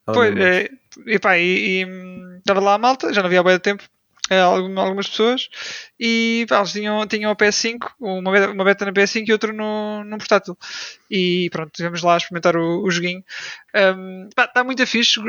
[0.08, 0.70] Estava Pois, é,
[1.08, 3.84] e pá, e, e, hum, estava lá a malta, já não havia há tempo,
[4.30, 5.50] algum- algumas pessoas,
[6.00, 9.52] e pá, eles tinham, tinham a PS5, uma beta, uma beta na PS5 e outra
[9.52, 10.58] no, no portátil.
[11.10, 13.24] E pronto, tivemos lá a experimentar o, o joguinho.
[13.76, 15.20] Hum, pá, está muito fixe,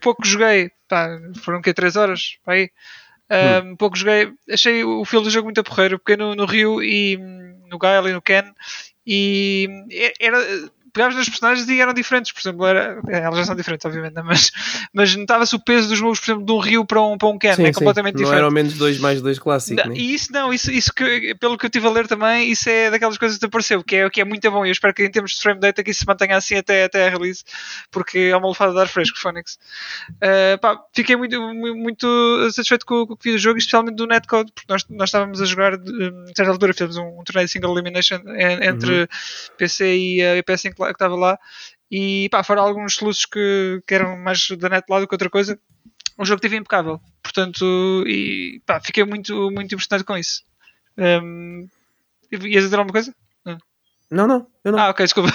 [0.00, 1.08] pouco joguei, pá,
[1.42, 1.72] foram o quê?
[1.74, 2.38] 3 horas?
[2.44, 2.70] Pá, aí.
[3.30, 6.82] Hum, Pouco joguei, achei o feel do jogo muito a porreiro, porque no, no Rio
[6.82, 8.44] e hum, no Guile e no Ken,
[9.06, 9.88] e hum,
[10.20, 10.38] era
[10.92, 14.14] pegavas nas personagens e eram diferentes, por exemplo, era, é, elas já são diferentes, obviamente,
[14.14, 14.22] né?
[14.24, 14.50] mas,
[14.92, 17.38] mas notava-se o peso dos moves, por exemplo, de um rio para um, para um
[17.38, 17.72] Ken, Sim, é sim.
[17.72, 18.36] completamente Não diferente.
[18.38, 19.94] era ao menos 2 mais 2 clássico, Não, né?
[19.98, 22.90] E isso não, isso, isso que, pelo que eu estive a ler também, isso é
[22.90, 24.64] daquelas coisas que apareceu, que é, que é muito bom.
[24.64, 26.84] E eu espero que em termos de frame data que isso se mantenha assim até,
[26.84, 27.42] até a release,
[27.90, 29.58] porque é uma lefada de ar fresco, Phoenix.
[30.12, 33.96] Uh, pá, fiquei muito, mu- muito satisfeito com, com o que vi do jogo, especialmente
[33.96, 37.24] do netcode, porque nós, nós estávamos a jogar, de, um, certa altura fizemos um, um
[37.24, 39.08] torneio de single elimination en- entre
[39.56, 41.38] PC e a PS5 lá- que estava lá.
[41.90, 45.28] E pá, fora alguns soluços que, que eram mais da net lá do que outra
[45.30, 45.58] coisa,
[46.18, 47.00] o jogo esteve impecável.
[47.22, 50.42] Portanto, e pá, fiquei muito, muito impressionado com isso.
[50.96, 51.68] Um,
[52.30, 53.14] ias dizer alguma coisa?
[54.10, 54.78] Não, não, eu não.
[54.78, 55.30] Ah, ok, desculpa.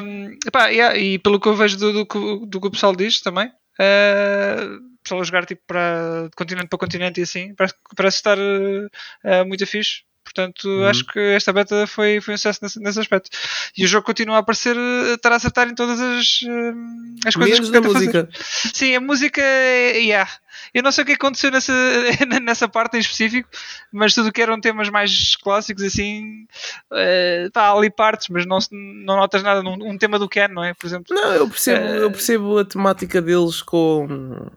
[0.00, 2.94] Um, epá, yeah, e pelo que eu vejo do, do, que- do que o pessoal
[2.94, 7.52] diz também, uh, o pessoal a jogar tipo para de continente para continente e assim,
[7.56, 10.02] parece, parece estar uh, muito fixe.
[10.34, 10.86] Portanto, Uhum.
[10.88, 13.28] acho que esta beta foi, foi um sucesso nesse, nesse aspecto.
[13.76, 17.34] E o jogo continua a aparecer, uh, estar a acertar em todas as, uh, as
[17.36, 18.06] coisas Menos que da tenta fazer.
[18.06, 18.28] música.
[18.74, 20.30] Sim, a música, é- yeah.
[20.72, 21.72] eu não sei o que aconteceu nessa,
[22.42, 23.48] nessa parte em específico,
[23.92, 26.46] mas tudo que eram temas mais clássicos, assim,
[26.92, 29.62] eh, pá, há ali partes, mas não, não notas nada.
[29.62, 30.72] num um tema do Ken, não é?
[30.74, 34.48] Por exemplo, Não, eu percebo, Eh, eu percebo a temática deles com,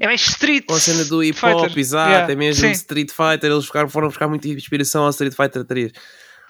[0.00, 0.64] é mais street.
[0.66, 2.72] com a cena do hip hop, exato, Yeah, é mesmo sim.
[2.72, 5.92] Street Fighter, eles ficaram, foram buscar muita inspiração ao Street Fighter 3.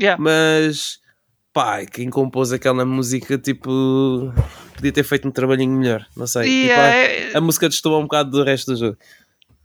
[0.00, 0.20] Yeah.
[0.22, 0.98] Mas
[1.52, 4.33] pá, quem compôs aquela música, tipo,
[4.74, 6.48] podia ter feito um trabalhinho melhor, não sei.
[6.48, 8.98] E, Tipo, a- eh, a, música destoou um bocado do resto do jogo.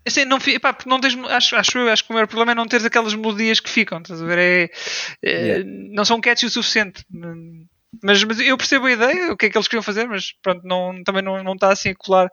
[0.06, 2.52] Assim, não, fi- pá, porque não tens, acho, acho eu, acho que o maior problema
[2.52, 4.38] é não teres aquelas melodias que ficam, estás a ver?
[4.38, 4.70] É,
[5.24, 5.64] é, Yeah.
[5.92, 7.04] Não são catchy o suficiente.
[8.04, 10.62] Mas, mas eu percebo a ideia, o que é que eles queriam fazer, mas pronto,
[10.64, 12.30] não, também não, não está assim a colar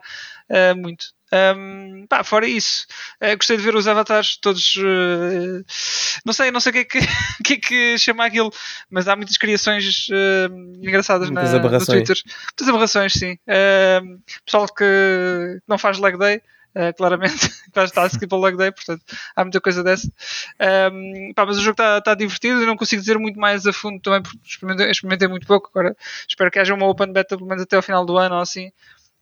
[0.51, 1.07] ah, muito.
[1.33, 2.87] Hum, pá, fora isso,
[3.21, 4.77] eh, gostei de ver os avatares todos.
[4.79, 5.65] eh,
[6.25, 6.99] não sei, não sei o que é que,
[7.41, 8.53] o que, é que chama aquilo,
[8.89, 10.49] mas há muitas criações eh,
[10.81, 12.17] engraçadas Muitas na, no Twitter.
[12.25, 13.39] Muitas aberrações, sim.
[14.45, 16.41] Pessoal que não faz leg day,
[16.79, 19.03] eh, claramente, que está a skip ao leg day, portanto
[19.35, 20.07] há muita coisa dessa.
[20.93, 23.73] Um, pá, mas o jogo está tá divertido e não consigo dizer muito mais a
[23.73, 25.71] fundo também porque experimentei, experimentei muito pouco.
[25.71, 25.97] Agora
[26.29, 28.71] espero que haja uma open beta pelo menos até ao final do ano ou assim.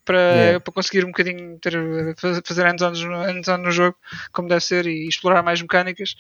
[0.05, 0.61] Para, Yeah.
[0.61, 1.73] para conseguir um bocadinho ter,
[2.19, 3.97] faz- fazer hands-on no, hands no jogo
[4.33, 6.15] como deve ser e explorar mais mecânicas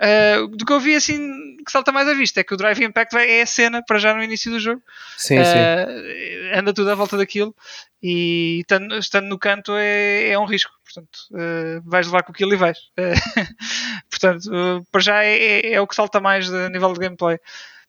[0.00, 2.80] Uh, do que eu vi assim que salta mais à vista é que o Drive
[2.82, 4.82] Impact vai, é a cena para já no início do jogo
[5.16, 5.58] Sim, sim.
[5.58, 7.54] Uh, anda tudo à volta daquilo
[8.02, 10.70] e estando, estando no canto é, é um risco.
[10.84, 12.78] Portanto, uh, vais levar com aquilo e vais.
[12.98, 13.12] Uh,
[14.08, 17.38] portanto, uh, para já é, é- é o que salta mais a nível de gameplay.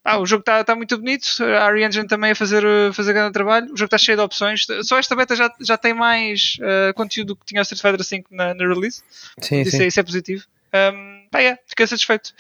[0.03, 3.13] Ah, o jogo está tá muito bonito, a Ari Engine também a fazer, uh, fazer
[3.13, 3.65] grande trabalho.
[3.65, 4.65] O jogo está cheio de opções.
[4.83, 8.25] Só esta beta já, já tem mais uh, conteúdo que tinha o Street Fighter V
[8.31, 9.03] na, na release.
[9.41, 9.83] sim, Isso, sim.
[9.83, 10.43] é, isso é positivo.
[10.71, 12.31] Um, pá, yeah, fiquei satisfeito.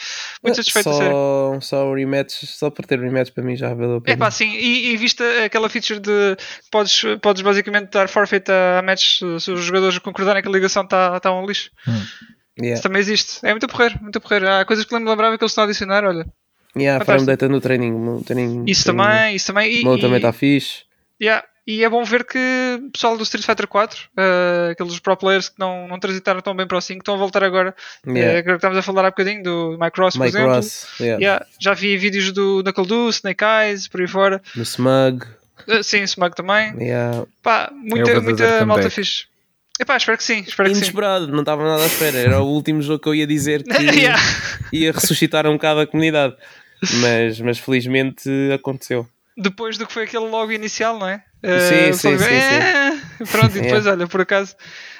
[0.43, 1.11] Muito satisfeito, a sério.
[1.11, 4.17] só, só o rematch, só por ter rematch para mim já valeu a É pena.
[4.17, 6.37] pá, sim, e, e vista aquela feature de
[6.71, 10.83] podes, podes basicamente dar forfeit a matches se, se os jogadores concordarem que a ligação
[10.83, 11.71] está tá um lixo.
[12.57, 12.73] Yeah.
[12.75, 13.39] Isso também existe.
[13.43, 14.47] É muito porreiro, muito porreiro.
[14.49, 16.25] Há coisas que eu me lembrava que eles estão a adicionar, olha.
[16.77, 17.05] Yeah, Fantástico.
[17.05, 17.91] frame data no training.
[17.91, 19.71] No training Isso training- também, isso também.
[19.81, 20.83] E, O e- também está fixe.
[21.21, 22.37] yeah, e é bom ver que
[22.87, 26.55] o pessoal do Street Fighter 4, eh, aqueles pro players que não, não transitaram tão
[26.55, 27.75] bem para o 5, estão a voltar agora.
[28.07, 28.21] Yeah.
[28.33, 30.55] Eh, agora que estamos a falar há bocadinho do Mike Ross, por Mike exemplo.
[30.55, 31.19] Ross, yeah.
[31.21, 34.41] Yeah, já vi vídeos do Knuckle Do, Snake Eyes, por aí fora.
[34.55, 35.25] no Smug.
[35.67, 36.73] Eh, sim, Smug também.
[36.79, 37.23] Yeah.
[37.43, 38.91] Pá, É muita, verdadeiro muita malta comeback.
[38.95, 39.25] fixe.
[39.81, 40.81] Epá, espero que sim, espero que sim.
[40.81, 42.17] Inesperado, não estava nada à espera.
[42.17, 43.69] Era o último jogo que eu ia dizer que
[44.11, 44.19] Yeah.
[44.73, 46.35] ia ressuscitar um bocado a comunidade.
[47.01, 49.07] Mas, mas felizmente aconteceu.
[49.37, 51.17] Depois do que foi aquele logo inicial, não é?
[51.17, 52.91] Sim, Eh, sim, foi- sim, Eh,
[53.31, 54.55] Pronto, e depois, olha, por acaso,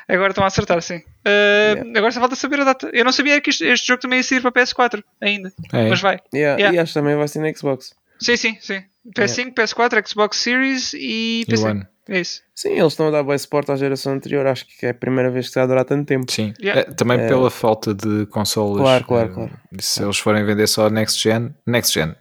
[0.08, 1.02] agora estão a acertar, sim.
[1.26, 2.00] Eh, Yeah.
[2.00, 2.90] Agora só falta saber a data.
[2.94, 5.90] Eu não sabia que isto- este jogo também ia sair para PS4 ainda, É.
[5.90, 6.20] mas vai.
[6.34, 6.76] Yeah, Yeah.
[6.78, 7.94] E acho que também vai ser na Xbox.
[8.20, 8.84] Sim, sim, sim.
[9.16, 11.64] PS5, PS4, Xbox Series e E PC.
[11.68, 11.88] One.
[12.10, 12.42] É isso.
[12.56, 14.46] Sim, eles estão a dar bom suporte à geração anterior.
[14.48, 16.32] Acho que é a primeira vez que está a durar tanto tempo.
[16.32, 16.54] Sim.
[16.60, 16.82] Yeah.
[16.82, 17.28] Eh, também É.
[17.28, 18.82] pela falta de consolas.
[18.82, 19.52] Claro, claro, eh, claro.
[19.80, 22.16] Se eles forem vender só next gen, next gen.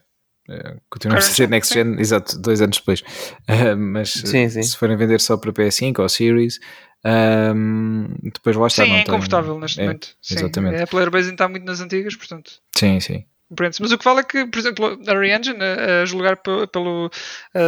[0.50, 3.02] eh, Continuamos a gen, next gen, exato, dois anos depois.
[3.48, 4.62] Eh, mas Sim, sim.
[4.62, 6.58] se forem vender só para PS5 ou Series,
[7.04, 8.84] ehm, depois lá está.
[8.84, 10.08] sim, não é tem- incomfortável neste é, momento.
[10.20, 10.34] Sim.
[10.34, 10.82] Exatamente.
[10.82, 12.50] A player base ainda está muito nas antigas, portanto.
[12.76, 13.24] Sim, sim.
[13.80, 17.10] Mas o que vale é que, por exemplo, a Re-Engine, a, a julgar pe- pelo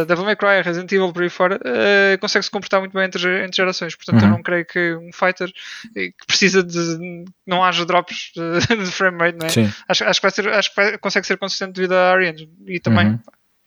[0.07, 3.55] Devil May Cry, Resident Evil, por aí fora, uh, consegue-se comportar muito bem entre, entre
[3.57, 3.95] gerações.
[3.95, 4.35] Portanto, eu Uhum.
[4.35, 5.51] não creio que um fighter
[5.95, 7.25] eh, que precisa de.
[7.47, 9.49] não haja drops de, de frame rate, não é?
[9.49, 9.73] Sim.
[9.89, 12.51] Acho, acho que, vai ser, acho que vai- consegue ser consistente devido à Re-Engine.
[12.67, 13.07] E também.
[13.07, 13.19] Uhum.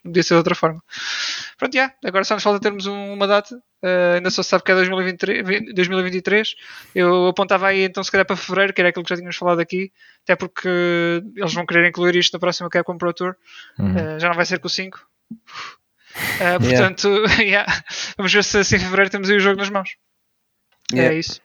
[0.05, 0.81] Podia ser de outra forma.
[1.59, 1.91] Pronto, já.
[2.05, 3.57] Agora só nos falta termos um- uma data.
[3.83, 6.55] Uh, ainda só se sabe que é 2023, vi- 2023.
[6.95, 9.61] Eu apontava aí então se calhar para fevereiro, que era aquilo que já tínhamos falado
[9.61, 9.91] aqui.
[10.23, 10.69] Até porque
[11.37, 13.35] eles vão querer incluir isto na próxima Capcom Pro Tour.
[13.79, 13.93] Uhum.
[14.17, 14.99] Uh, já não vai ser com o 5.
[15.33, 17.43] Uh, portanto, yeah.
[17.43, 17.83] yeah.
[18.17, 19.91] vamos ver se assim em fevereiro temos aí o jogo nas mãos.
[20.93, 21.15] Yeah.
[21.15, 21.41] É isso.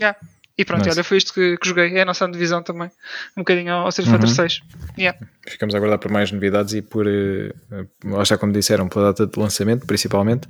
[0.00, 0.18] Yeah.
[0.58, 0.96] E pronto, Nice.
[0.98, 1.96] olha, foi isto que, que joguei.
[1.96, 2.88] É a nossa divisão também.
[3.36, 4.34] Um bocadinho ao Street Fighter Uhum.
[4.34, 4.60] 6.
[4.98, 5.18] Yeah.
[5.48, 9.06] Ficamos a aguardar por mais novidades e por, eh, eh, lá está como disseram, pela
[9.12, 10.48] data de lançamento, principalmente,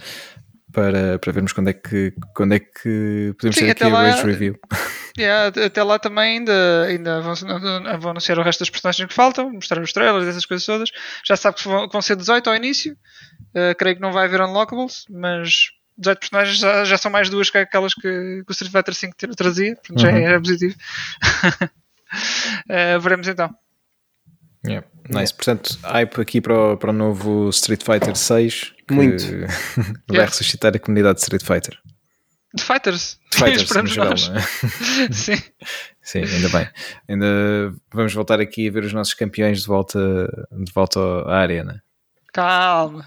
[0.73, 4.25] para, para vermos quando é que, quando é que podemos Sim, ter aqui a Rage
[4.25, 4.59] Review.
[5.19, 7.35] Yeah, at- até lá também ainda, ainda vão,
[7.99, 10.91] vão anunciar o resto das personagens que faltam, mostrar os trailers, essas coisas todas.
[11.27, 12.93] Já sabe que vão, que vão ser 18 ao início.
[13.53, 17.51] Uh, creio que não vai haver unlockables, mas 18 personagens já, já são mais duas
[17.51, 20.23] que aquelas que, que o Street Fighter 5 tra- trazia, portanto já, é, Uhum.
[20.23, 20.75] já é positivo.
[22.69, 23.55] Uh, veremos então.
[24.67, 24.87] Yeah.
[25.09, 25.33] Nice.
[25.35, 29.25] Portanto, hype aqui para o, para o novo Street Fighter 6 que Muito.
[29.77, 30.27] vai Yeah.
[30.31, 31.79] ressuscitar a comunidade de Street Fighter.
[32.55, 34.29] De Fighters, De Fighters, esperamos geral, nós.
[34.29, 34.43] não é?
[35.13, 35.37] Sim.
[36.03, 36.69] Sim, ainda bem.
[37.09, 39.99] Ainda vamos voltar aqui a ver os nossos campeões de volta,
[40.51, 41.81] de volta à área, né?
[42.33, 43.05] Calma.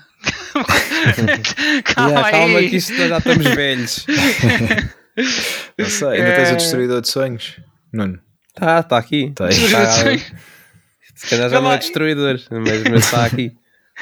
[1.84, 2.32] calma Yeah, aí.
[2.32, 4.06] calma que isto já estamos velhos.
[5.78, 6.54] Não sei, ainda tens É.
[6.54, 7.58] o Destruidor de Sonhos?
[7.94, 8.20] Nuno,
[8.56, 9.32] Tá, tá aqui.
[9.36, 9.70] Tá aí.
[9.72, 10.18] Tá-
[11.16, 13.52] Se calhar já não é destruidor, mas está aqui.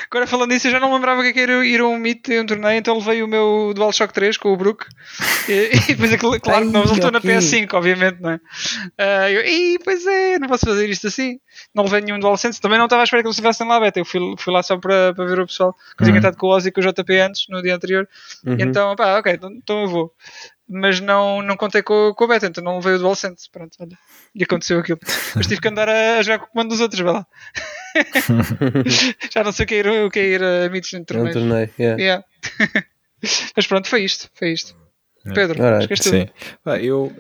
[0.10, 2.46] Agora falando nisso, eu já não lembrava que era ir a um meet e um
[2.46, 4.86] torneio, então levei o meu DualShock 3 com o Brook
[5.48, 7.30] e, e depois claro que não resultou na ok.
[7.32, 8.40] PS5, obviamente, não é?
[8.98, 11.40] Ah, eu, e pois é, não posso fazer isto assim.
[11.74, 14.00] Não levei nenhum DualSense, também não estava à espera que eles estivessem lá beta.
[14.00, 16.18] Eu fui, fui lá só para, para ver o pessoal, que eu tinha Uhum.
[16.18, 18.08] estado com o Ozzy e com o JP antes, no dia anterior.
[18.46, 18.58] Uhum.
[18.60, 20.14] Então, pá, ok, então, então eu vou.
[20.72, 23.50] Mas não, não contei com, com a beta, então não levei o DualSense.
[23.52, 23.98] Pronto, olha.
[24.36, 25.00] E aconteceu aquilo.
[25.36, 27.26] Mas tive que andar a, a jogar com o comando dos outros, vai lá.
[29.34, 31.00] Já não sei o que é ir, o que é ir a meets em É
[31.02, 31.34] um torneios.
[31.34, 31.70] torneio.
[31.80, 32.00] yeah.
[32.02, 32.26] Yeah.
[33.56, 34.30] Mas pronto, foi isto.
[34.34, 34.76] Foi isto.
[35.34, 35.56] Pedro,
[35.88, 36.10] que és tu.
[36.10, 36.28] Sim.
[36.82, 37.12] Eu,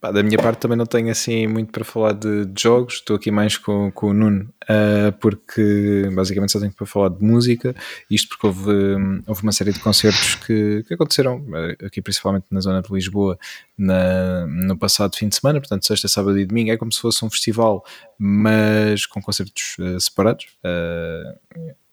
[0.00, 2.94] pá, da minha parte, também não tenho assim muito para falar de, de jogos.
[2.94, 7.24] Estou aqui mais com, com o Nuno, ah, porque basicamente só tenho para falar de
[7.24, 7.74] música.
[8.10, 12.44] Isto porque houve, hum, houve uma série de concertos que, que aconteceram ah, aqui, principalmente
[12.50, 13.38] na zona de Lisboa,
[13.78, 15.58] na- no passado fim de semana.
[15.60, 16.70] Portanto, sexta, sábado e domingo.
[16.70, 17.84] É como se fosse um festival,
[18.18, 20.46] mas com concertos ah, separados.
[20.64, 21.34] ah,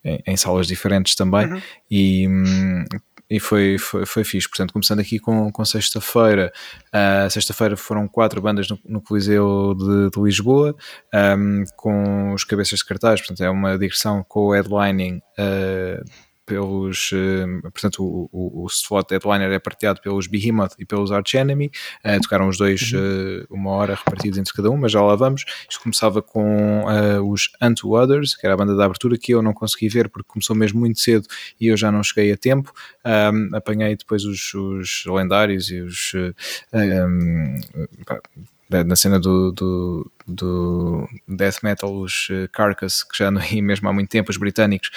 [0.04, 1.62] em, em salas diferentes também Uhum.
[1.92, 2.86] e, hum,
[3.30, 4.48] e foi, foi, foi fixe.
[4.48, 6.52] Portanto, começando aqui com, com sexta-feira,
[6.92, 10.76] ah, sexta-feira foram quatro bandas no, no Coliseu de, de Lisboa,
[11.14, 15.22] ahm, com os cabeças de cartaz, portanto, é uma digressão com o headlining.
[15.38, 16.04] ah,
[16.48, 21.70] pelos, ah, portanto, o, o, o headliner é partilhado pelos Behemoth e pelos Arch Enemy,
[22.04, 25.44] Ah, tocaram os dois ah, uma hora repartidos entre cada um, mas já lá vamos.
[25.70, 29.42] Isto começava com ah, os Unto Others, que era a banda da abertura, que eu
[29.42, 31.28] não consegui ver porque começou mesmo muito cedo
[31.60, 32.72] e eu já não cheguei a tempo.
[33.06, 36.34] Um, apanhei depois os, os lendários e os uh,
[36.74, 37.60] um,
[38.06, 38.22] pá,
[38.70, 43.88] na cena do, do, do death metal, os uh, Carcass, que já não ia mesmo
[43.88, 44.90] há muito tempo, os britânicos.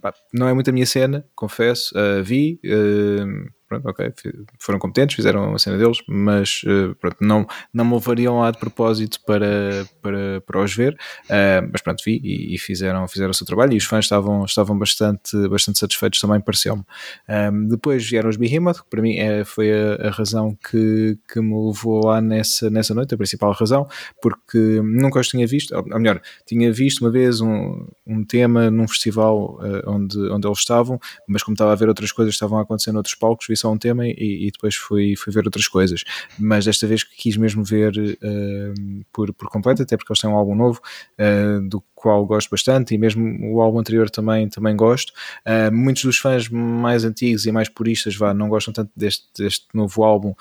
[0.00, 1.92] Pá, não é muito a minha cena, confesso.
[1.96, 4.12] Uh, vi, um, pronto, ok,
[4.58, 8.58] foram competentes, fizeram a cena deles, mas uh, pronto, não, não me levariam lá de
[8.58, 10.94] propósito para, para, para os ver.
[11.24, 14.44] Uh, mas pronto, vi e, e fizeram, fizeram o seu trabalho e os fãs estavam,
[14.44, 16.84] estavam bastante, bastante satisfeitos também, pareceu-me.
[17.28, 21.40] Um, depois vieram os Behemoth, que para mim é, foi a, a razão que, que
[21.40, 23.86] me levou lá nessa, nessa noite, a principal razão,
[24.22, 28.70] porque nunca os tinha visto, ou ou melhor, tinha visto uma vez um, um tema
[28.70, 32.36] num festival uh, onde, onde eles estavam, mas como estava a ver outras coisas que
[32.36, 35.44] estavam a acontecer noutros palcos, vi só um tema e, e depois fui, fui ver
[35.44, 36.04] outras coisas.
[36.38, 40.36] Mas desta vez quis mesmo ver uh, por, por completo, até porque eles têm um
[40.36, 40.80] álbum novo,
[41.18, 45.12] uh, do qual gosto bastante, e mesmo o álbum anterior também, também gosto.
[45.46, 49.66] Uh, muitos dos fãs mais antigos e mais puristas vá, não gostam tanto deste, deste
[49.74, 50.34] novo álbum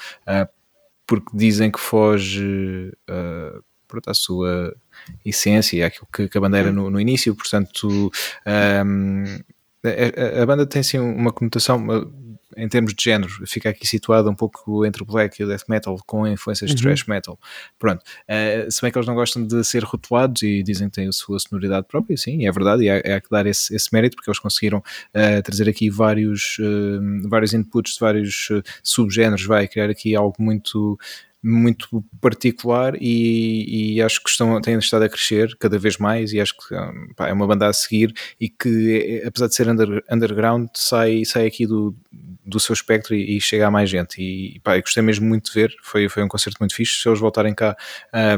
[1.05, 2.91] porque dizem que foge
[3.87, 4.75] pronto, à sua
[5.25, 8.11] essência, àquilo que, que a banda era no, no início, portanto
[8.85, 9.23] um,
[9.83, 11.79] a, a, banda tem sim uma conotação
[12.57, 15.63] em termos de género, fica aqui situada um pouco entre o black e o death
[15.69, 17.39] metal com influências de thrash metal.
[17.77, 21.07] Pronto, uh, se bem que eles não gostam de ser rotulados e dizem que têm
[21.07, 24.15] a sua sonoridade própria, sim, é verdade, e há, há que dar esse, esse, mérito
[24.15, 28.49] porque eles conseguiram uh, trazer aqui vários, uh, vários inputs de vários
[28.83, 30.97] subgéneros, vai criar aqui algo muito
[31.47, 36.41] muito particular e, e, acho que estão, têm estado a crescer cada vez mais e
[36.41, 36.75] acho que
[37.15, 41.47] pá, é uma banda a seguir e que apesar de ser under, underground sai, sai
[41.47, 41.95] aqui do,
[42.45, 44.21] do seu espectro e, e chega a mais gente.
[44.21, 47.19] E pá, gostei mesmo muito de ver, foi, foi um concerto muito fixe, se eles
[47.19, 47.75] voltarem cá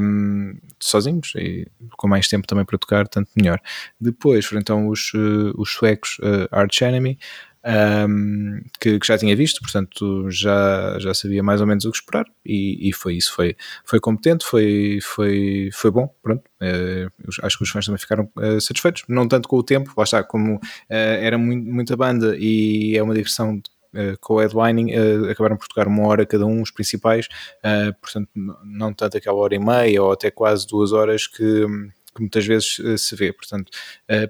[0.02, 3.60] um, sozinhos e com mais tempo também para tocar, tanto melhor.
[4.00, 7.18] Depois foram então os, uh, os suecos uh, Arch Enemy
[7.66, 11.98] um, que, que, já tinha visto, portanto já, já sabia mais ou menos o que
[11.98, 16.44] esperar e, e foi isso, foi, foi competente, foi, foi, foi bom, pronto.
[16.62, 17.12] Uh,
[17.44, 20.24] acho que os fãs também ficaram uh, satisfeitos, não tanto com o tempo, lá está,
[20.24, 24.92] como uh, era muito, muita banda e é uma digressão de Uh, com o headlining
[24.96, 27.28] uh, acabaram por tocar uma hora cada um, os principais,
[27.66, 28.30] uh, portanto,
[28.64, 31.66] não tanto aquela hora e meia ou até quase duas horas que,
[32.14, 33.72] que muitas vezes se vê, portanto,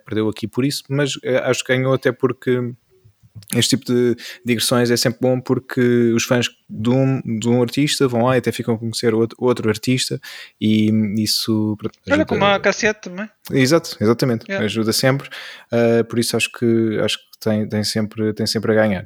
[0.05, 1.11] perdeu aqui por isso, mas
[1.43, 2.73] acho que ganhou até porque
[3.55, 4.15] este tipo de
[4.45, 5.81] digressões é sempre bom porque
[6.13, 9.37] os fãs de um, de um artista vão lá e até ficam a conhecer outro,
[9.39, 10.19] outro artista
[10.59, 11.91] e isso ajuda.
[12.11, 13.29] Olha, como a cassete também.
[13.51, 14.65] Exato, exatamente, yeah.
[14.65, 15.29] ajuda sempre,
[15.71, 19.05] uh, por isso acho que, acho que tem, tem, sempre, tem sempre a ganhar.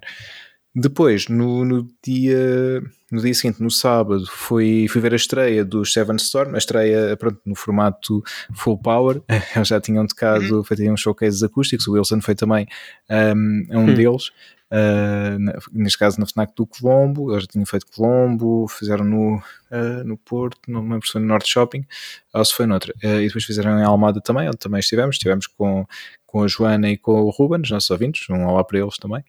[0.75, 5.85] Depois, no, no, dia, no dia seguinte, no sábado, fui, fui ver a estreia do
[5.85, 8.23] Seven Storm, a estreia pronto, no formato
[8.55, 9.21] full power.
[9.55, 10.63] Eles já tinham tocado, uhum.
[10.63, 12.67] feito uns showcases acústicos, o Wilson foi também
[13.09, 13.93] um, um uhum.
[13.93, 14.31] deles.
[14.73, 15.37] Uh,
[15.71, 20.17] neste caso na FNAC do Colombo, eles já tinham feito Colombo, fizeram no, uh, no
[20.17, 21.85] Porto, se foi no Norte Shopping,
[22.33, 22.91] ou se foi noutra.
[23.03, 25.85] Uh, e depois fizeram em Almada também, onde também estivemos, estivemos com,
[26.25, 29.23] com a Joana e com o Ruben, os nossos ouvintes, um olá para eles também.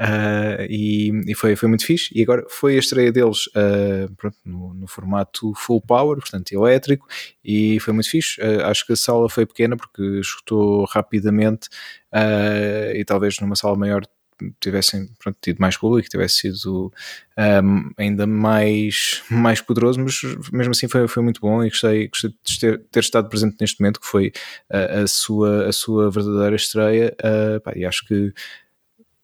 [0.00, 2.10] Uh, e, e foi, foi muito fixe.
[2.14, 7.06] E agora foi a estreia deles uh, pronto, no, no, formato full power, portanto elétrico,
[7.44, 8.40] e foi muito fixe.
[8.40, 11.68] Uh, acho que a sala foi pequena porque escutou rapidamente
[12.94, 14.02] e talvez numa sala maior
[14.58, 16.90] tivessem pronto, tido mais público, tivesse sido
[17.62, 22.30] um, ainda mais, mais poderoso, mas mesmo assim foi, foi muito bom e gostei, gostei
[22.30, 24.32] de ter, ter estado presente neste momento, que foi
[24.70, 27.14] a, a sua, a sua verdadeira estreia,
[27.62, 28.32] pá, e acho que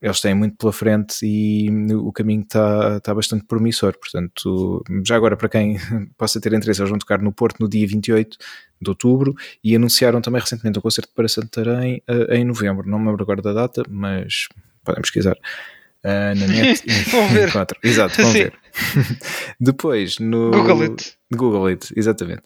[0.01, 3.97] eles têm muito pela frente e o caminho está, está bastante promissor.
[3.99, 5.79] Portanto, já agora, para quem
[6.17, 8.37] possa ter interesse, eles vão tocar no Porto no dia 28
[8.81, 9.35] de outubro
[9.65, 12.89] e anunciaram também recentemente o concerto para Santarém uh, em novembro.
[12.89, 14.49] Não me lembro agora da data, mas
[14.85, 15.37] podem pesquisar.
[16.05, 16.85] Uh, na net.
[17.11, 17.51] vão ver.
[17.83, 18.39] Exato, vão Sim.
[18.39, 18.53] ver.
[19.59, 20.53] Depois, no.
[20.53, 21.15] Google It.
[21.35, 22.43] Google It, exatamente.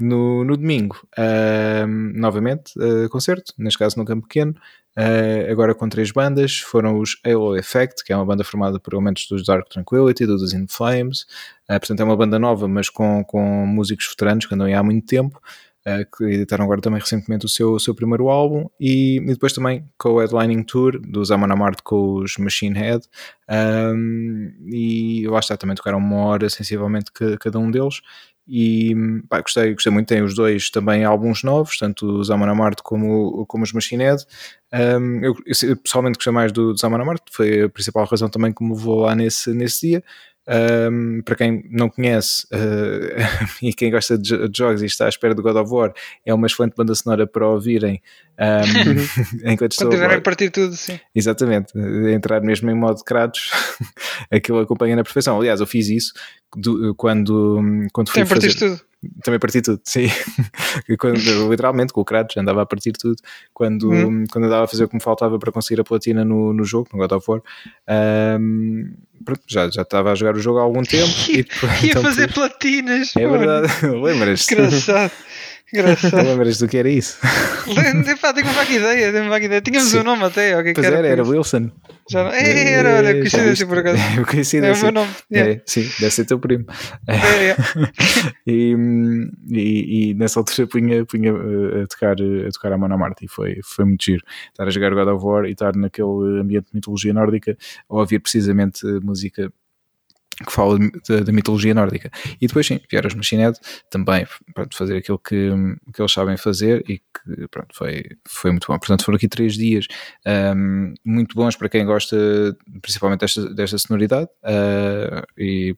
[0.00, 4.54] No, no domingo, uh, novamente, uh, concerto, neste caso no Campo Pequeno,
[4.98, 6.58] uh, agora com três bandas.
[6.58, 10.52] Foram os Halo Effect, que é uma banda formada por elementos dos Dark Tranquility, dos
[10.52, 11.26] In Flames.
[11.68, 15.06] portanto, é uma banda nova, mas com, com músicos veteranos que andam aí há muito
[15.06, 15.40] tempo.
[15.84, 19.52] Uh, que editaram agora também recentemente o seu, o seu primeiro álbum, e, e, depois
[19.52, 23.04] também com o Headlining Tour dos Amon Amart com os Machine Head,
[23.50, 28.00] um, e lá está, também tocaram uma hora sensivelmente cada um deles,
[28.46, 28.94] e
[29.28, 33.46] pá, gostei, gostei muito, tem os dois também álbuns novos, tanto os Amon Amart como,
[33.46, 34.24] como os Machine Head.
[34.72, 38.64] Um, eu, eu, pessoalmente gostei mais do, Amon Amart, foi a principal razão também que
[38.64, 40.04] me levou lá nesse, nesse dia.
[40.48, 45.36] Um, para quem não conhece uh, e quem gosta de, jogos e está à espera
[45.36, 45.92] do God of War,
[46.26, 48.02] é uma excelente banda sonora para ouvirem
[48.40, 50.98] um, enquanto estou Quando tiverem a partir tudo, sim.
[51.14, 51.72] Exatamente,
[52.12, 53.50] entrar mesmo em modo Kratos,
[54.32, 55.38] aquilo acompanha na perfeição.
[55.38, 56.12] Aliás, eu fiz isso
[56.56, 57.60] do, quando,
[57.92, 58.24] quando fui.
[58.24, 58.54] Tem fazer...
[58.54, 58.80] tudo.
[59.24, 60.06] Também parti tudo, sim.
[60.96, 61.18] quando,
[61.50, 63.16] literalmente, com o Kratos, andava a partir tudo.
[63.52, 64.24] Quando, hum.
[64.30, 66.88] quando andava a fazer o que me faltava para conseguir a platina no, no jogo,
[66.92, 67.42] no God of War.
[68.38, 68.94] Um,
[69.46, 71.12] já, já estava a jogar o jogo há algum tempo.
[71.28, 73.12] e, Ia então, fazer platinas.
[73.16, 74.54] É verdade, lembras-te?
[74.54, 75.12] Engraçado.
[75.72, 76.16] Engraçado.
[76.16, 77.18] Lembras do que era isso?
[78.20, 79.60] Pá, tenho uma vaga ideia, tenho uma vaga ideia.
[79.60, 80.56] Tínhamos o um nome até.
[80.58, 81.70] Okay, pois era, era, era Wilson.
[82.10, 82.30] Já não...
[82.30, 83.96] é, era, olha, coincidência por acaso.
[83.96, 84.86] É, coincidência.
[84.86, 85.10] É o meu nome.
[85.32, 85.52] Yeah.
[85.52, 86.66] É, sim, deve ser teu primo.
[87.08, 87.56] É, é.
[88.46, 88.76] e,
[89.48, 93.60] e, e, nessa altura punha, punha a tocar a, tocar a Mona Marte e foi,
[93.64, 94.22] foi muito giro.
[94.50, 97.56] Estar a jogar God of War e estar naquele ambiente de mitologia nórdica
[97.88, 99.50] a ouvir precisamente música
[100.42, 102.10] que fala da, mitologia nórdica.
[102.40, 103.30] E depois, sim, vieram os
[103.90, 105.50] também para fazer aquilo que,
[105.92, 108.78] que eles sabem fazer e que pronto, foi, foi muito bom.
[108.78, 109.86] Portanto, foram aqui três dias
[110.56, 112.16] um, muito bons para quem gosta
[112.80, 115.74] principalmente desta, desta sonoridade uh, e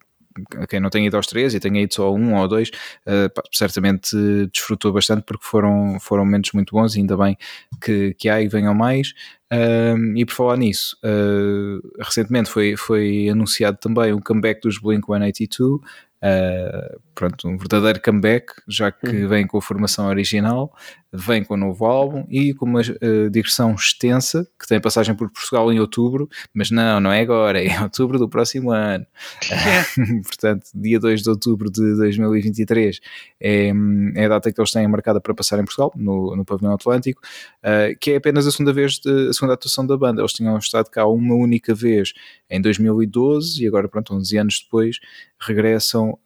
[0.68, 2.68] quem não tenha ido aos três e tenha ido só um ou dois,
[3.06, 4.16] uh, certamente
[4.52, 7.36] desfrutou bastante porque foram, foram momentos muito bons e ainda bem
[7.80, 9.12] que, que há e venham mais.
[9.54, 15.06] Um, e por falar nisso, uh, recentemente foi, foi anunciado também o comeback dos Blink
[15.06, 15.80] 182.
[16.24, 19.28] Uh, pronto, um verdadeiro comeback, já que uhum.
[19.28, 20.74] vem com a formação original,
[21.14, 25.30] vem com o novo álbum e com uma uh, digressão extensa, que tem passagem por
[25.30, 29.06] Portugal em outubro, mas não, não é agora, é em outubro do próximo ano.
[29.44, 33.00] Uh, portanto, dia 2 de outubro de 2023
[33.40, 33.72] é,
[34.16, 37.22] é, a data que eles têm marcada para passar em Portugal, no, no Pavilhão Atlântico,
[37.62, 40.20] uh, que é apenas a segunda vez, de, a segunda atuação da banda.
[40.20, 42.12] Eles tinham estado cá uma única vez
[42.50, 44.98] em 2012 e agora, pronto, 11 anos depois,
[45.40, 46.18] regressam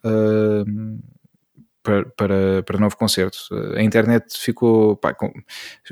[1.89, 3.37] para, para, para novo concerto.
[3.75, 5.31] A internet ficou, pá, com,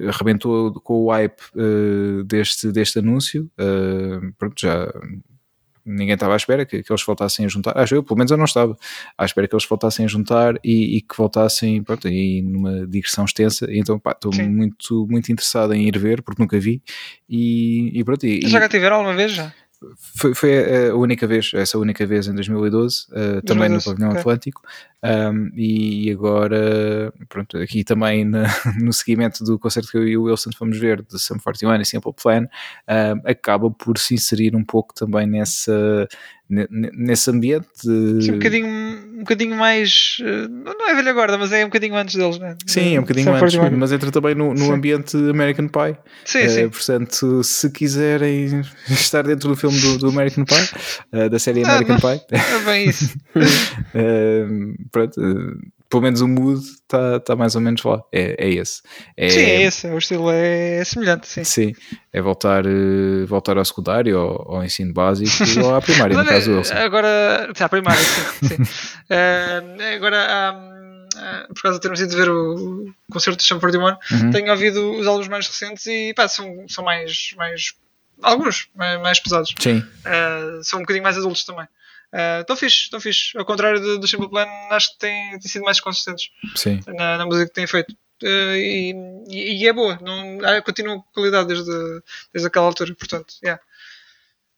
[0.08, 3.50] arrebentou com o hype uh, deste, deste anúncio.
[3.60, 4.88] Uh, pronto, já
[5.84, 7.76] ninguém estava à espera que, que, eles voltassem a juntar.
[7.78, 8.78] Acho eu, pelo menos eu não estava
[9.18, 13.26] à espera que eles voltassem a juntar e, e que voltassem pronto, aí numa digressão
[13.26, 13.66] extensa.
[13.70, 16.82] Então, pá, estou muito, muito interessado em ir ver, porque nunca vi.
[17.28, 18.26] E, e pronto.
[18.26, 19.52] E, já cá tiveram alguma vez já?
[20.16, 24.10] Foi, foi, a única vez, essa única vez em 2012, uh, também 2012, no Pavilhão
[24.10, 24.20] okay.
[24.22, 24.62] Atlântico,
[25.04, 28.46] um, e agora, pronto, aqui também na,
[28.82, 31.86] no seguimento do concerto que eu e o Wilson fomos ver de Sum 41 e
[31.86, 36.08] Simple Plan, um, acaba por se inserir um pouco também nessa,
[36.50, 37.68] nesse ambiente.
[37.76, 40.18] Sim, um bocadinho, um bocadinho mais.
[40.22, 42.58] Eh, não é velha guarda, mas é um bocadinho antes deles, não é?
[42.66, 45.98] Sim, é um bocadinho antes, mas entra também no, no ambiente American Pie.
[46.24, 46.70] Sim, uh, sim.
[46.70, 50.70] Portanto, se quiserem estar dentro do filme do, do American Pie,
[51.14, 52.26] uh, da série American ah, Pie.
[52.32, 53.14] É bem isso.
[53.36, 55.20] uh, pronto
[55.90, 58.02] pelo menos o mood está tá mais ou menos lá.
[58.12, 58.82] É, é esse.
[59.16, 59.88] É, sim, é esse.
[59.88, 61.28] O estilo é semelhante.
[61.28, 61.74] Sim, sim
[62.12, 65.32] é voltar, uh, voltar ao secundário ou ao ensino básico
[65.64, 66.74] ou à primária, no caso Wilson.
[66.74, 68.48] Agora, à primária, sim.
[68.48, 68.64] sim.
[68.64, 74.32] Uh, agora, um, por causa de termos ido ver o, concerto de Cham 41, uhum.
[74.32, 77.74] tenho ouvido os álbuns mais recentes e pá, são, são mais, mais.
[78.22, 79.54] Alguns mais, mais pesados.
[79.60, 79.78] Sim.
[79.78, 81.68] Uh, são um bocadinho mais adultos também.
[82.14, 83.38] Estão uh, fixe, estão fixe.
[83.38, 86.80] Ao contrário do, do Simple Plan, acho que têm, têm sido mais consistentes Sim.
[86.88, 87.92] Na, na música que têm feito.
[88.24, 88.94] Uh, e,
[89.30, 91.72] e, e, é boa, não, ah, continua com qualidade desde,
[92.34, 93.62] desde aquela altura, portanto, yeah.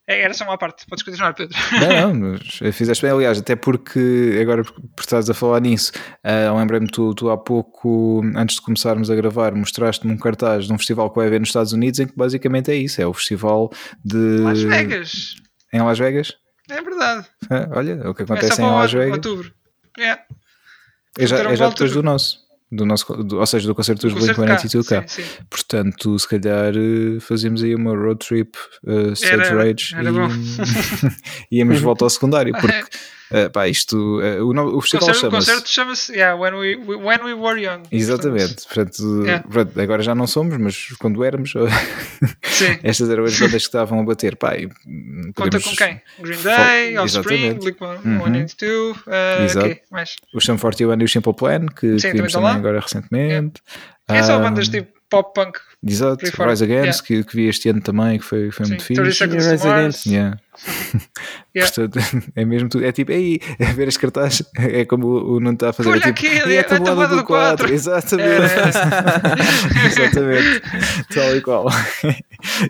[0.08, 1.56] É, era só uma parte, podes continuar, Pedro.
[1.80, 5.92] Não, não, mas fizeste bem, aliás, até porque agora por estás a falar nisso,
[6.24, 10.74] uh, lembrei-me tu, tu há pouco, antes de começarmos a gravar, mostraste-me um cartaz de
[10.74, 13.14] um festival que vai haver nos Estados Unidos em que basicamente é isso, é o
[13.14, 13.72] festival
[14.04, 14.40] de.
[14.40, 15.36] Las Vegas!
[15.72, 16.34] Em Las Vegas?
[16.70, 17.28] É verdade.
[17.50, 19.14] É, olha, o que acontece é em Las Vegas.
[19.14, 19.54] outubro.
[19.98, 20.24] Yeah.
[21.18, 22.49] É já, é já depois do nosso.
[22.72, 25.04] Do nosso do, ou seja, do concerto dos Blink-182 cá.
[25.08, 25.30] Sim, sim.
[25.50, 30.10] Portanto, se calhar eh, fazíamos aí uma road trip uh, Stage era, Rage era
[31.52, 32.86] e íamos de volta ao secundário, porque
[33.30, 35.28] Uh, pá, isto, uh, o, o festival chama-se.
[35.28, 37.84] O concerto chama-se yeah, when, we, when We Were Young.
[37.92, 39.44] Exatamente, portanto, yeah.
[39.44, 41.54] portanto, agora já não somos, mas quando éramos,
[42.84, 44.36] estas eram as bandas que estavam a bater.
[44.36, 44.54] Pá,
[45.36, 46.02] Conta com quem?
[46.20, 48.92] Green Day, Offspring, Blink-182, uhum.
[48.92, 49.66] uh, Exato.
[49.66, 50.16] Okay, mais.
[50.34, 53.62] O Sum 41 e o Simple Plan, que, Sim, também, também agora recentemente.
[54.10, 54.24] Yeah.
[54.24, 55.60] É são bandas tipo pop punk.
[55.86, 57.02] Exato, Rise Against, yeah.
[57.04, 59.02] que, que vi este ano também, que foi, foi muito fixe.
[59.02, 60.06] Rise Against.
[60.06, 60.38] Yeah.
[61.56, 61.72] yeah.
[61.74, 62.00] Portanto,
[62.36, 62.86] é mesmo tudo.
[62.86, 65.90] É tipo, aí, é ver as cartazes, é como o não está a fazer.
[65.90, 67.68] Olha é tipo, aqui, é a tabuada do 4.
[67.68, 67.74] 4.
[67.74, 68.30] Exatamente.
[68.30, 69.86] É.
[69.88, 70.62] Exatamente.
[71.14, 71.68] Tal e qual.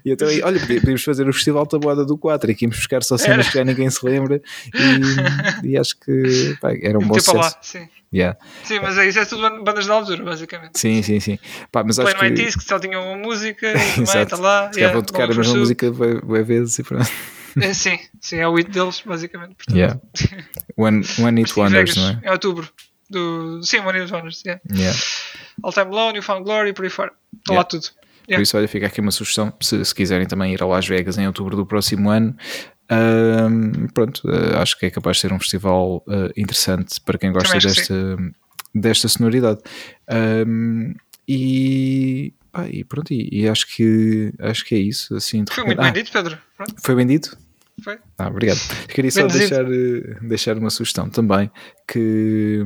[0.06, 3.04] E então, aí, olha, podíamos fazer o Festival Tabuada do 4 e aqui íamos buscar
[3.04, 4.42] só cenas que já ninguém se lembra
[5.64, 7.38] e, e acho que pá, era um bom sucesso.
[7.38, 7.88] Lá, sim.
[8.12, 8.40] Yeah.
[8.64, 10.80] Sim, mas é isso, é tudo bandas da altura, basicamente.
[10.80, 11.38] Sim, sim, sim.
[11.72, 12.60] Pá, mas Play acho que...
[12.60, 14.72] que só tinham uma música e também está lá.
[14.74, 17.10] Se yeah, vão tocar a mesma música vai vezes e pronto.
[17.62, 19.56] É, sim, sim, é o hit deles, basicamente.
[19.56, 19.78] Portanto.
[19.78, 20.00] Yeah.
[20.78, 22.20] One, one It Wonders, não é?
[22.24, 22.70] É outubro.
[23.10, 23.62] Do...
[23.64, 24.62] Sim, One It Wonders, yeah.
[24.72, 24.98] yeah.
[25.64, 27.12] All Time Low, New Found Glory, por aí fora.
[27.38, 27.60] Está yeah.
[27.60, 27.88] lá tudo.
[28.30, 28.38] Yeah.
[28.38, 31.18] Por isso, olha, fica aqui uma sugestão, se, se quiserem também ir a Las Vegas
[31.18, 32.36] em outubro do próximo ano,
[32.92, 37.32] uh, pronto, uh, acho que é capaz de ser um festival uh, interessante para quem
[37.32, 38.18] gosta desta,
[38.76, 39.60] desta sonoridade.
[40.48, 40.94] Um,
[41.28, 45.16] e, ah, e pronto, e, e, acho, que, acho que é isso.
[45.16, 46.38] Assim, foi muito bem dito, Pedro.
[46.56, 46.76] Pronto.
[46.84, 47.36] Foi bem dito?
[47.84, 47.98] Foi.
[48.18, 48.60] Ah, obrigado.
[48.88, 49.66] Queria só deixar,
[50.22, 51.50] deixar uma sugestão também
[51.88, 52.66] que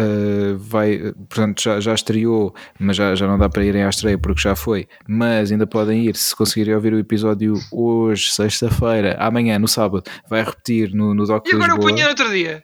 [0.00, 0.96] Uh, vai,
[1.28, 4.54] portanto, já, já estreou, mas já, já não dá para irem à estreia porque já
[4.54, 4.86] foi.
[5.08, 10.44] Mas ainda podem ir se conseguirem ouvir o episódio hoje, sexta-feira, amanhã, no sábado, vai
[10.44, 11.90] repetir no, no Doc E agora Lisboa.
[11.90, 12.62] eu punha outro dia.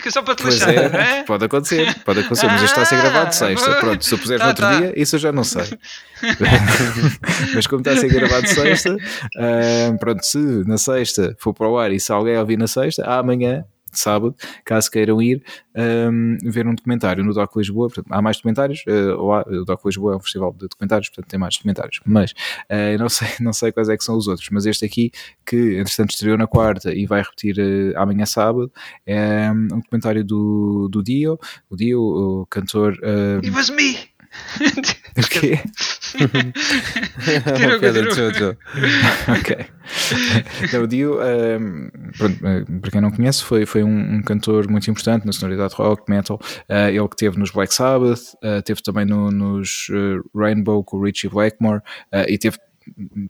[0.00, 1.22] Que só para te lixar, é, não é?
[1.26, 3.74] Pode acontecer, pode acontecer, mas isto está a ser gravado sexta.
[3.80, 4.78] Pronto, se eu puser tá, no outro tá.
[4.78, 5.64] dia, isso eu já não sei.
[7.54, 11.78] mas como está a ser gravado sexta, uh, pronto, se na sexta for para o
[11.78, 13.64] ar e se alguém ouvir na sexta, amanhã
[13.98, 14.34] sábado,
[14.64, 15.42] caso queiram ir
[15.76, 17.88] um, ver um documentário no Doc Lisboa.
[17.88, 21.38] Portanto, há mais documentários, uh, o Doc Lisboa é um festival de documentários, portanto tem
[21.38, 24.66] mais documentários, mas uh, não, sei, não sei quais é que são os outros, mas
[24.66, 25.10] este aqui,
[25.44, 28.70] que entretanto estreou na quarta e vai repetir uh, amanhã sábado,
[29.06, 31.38] é um documentário do, do Dio,
[31.70, 32.94] o Dio, o cantor.
[33.02, 34.15] Uh, It was me!
[35.16, 35.58] O quê?
[38.12, 38.56] tirou, tirou.
[39.28, 39.66] ok.
[40.62, 44.68] Então, o Dio, um, pronto, eh, para quem não conhece, foi, foi um, um, cantor
[44.68, 46.38] muito importante na sonoridade rock, metal.
[46.68, 50.98] Uh, ele que teve nos Black Sabbath, uh, teve também no, nos uh, Rainbow com
[50.98, 51.80] o Richie Blackmore
[52.28, 52.58] e teve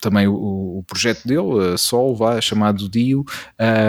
[0.01, 0.35] também o,
[0.79, 3.25] o, projeto dele, Sol, vá, chamado Dio.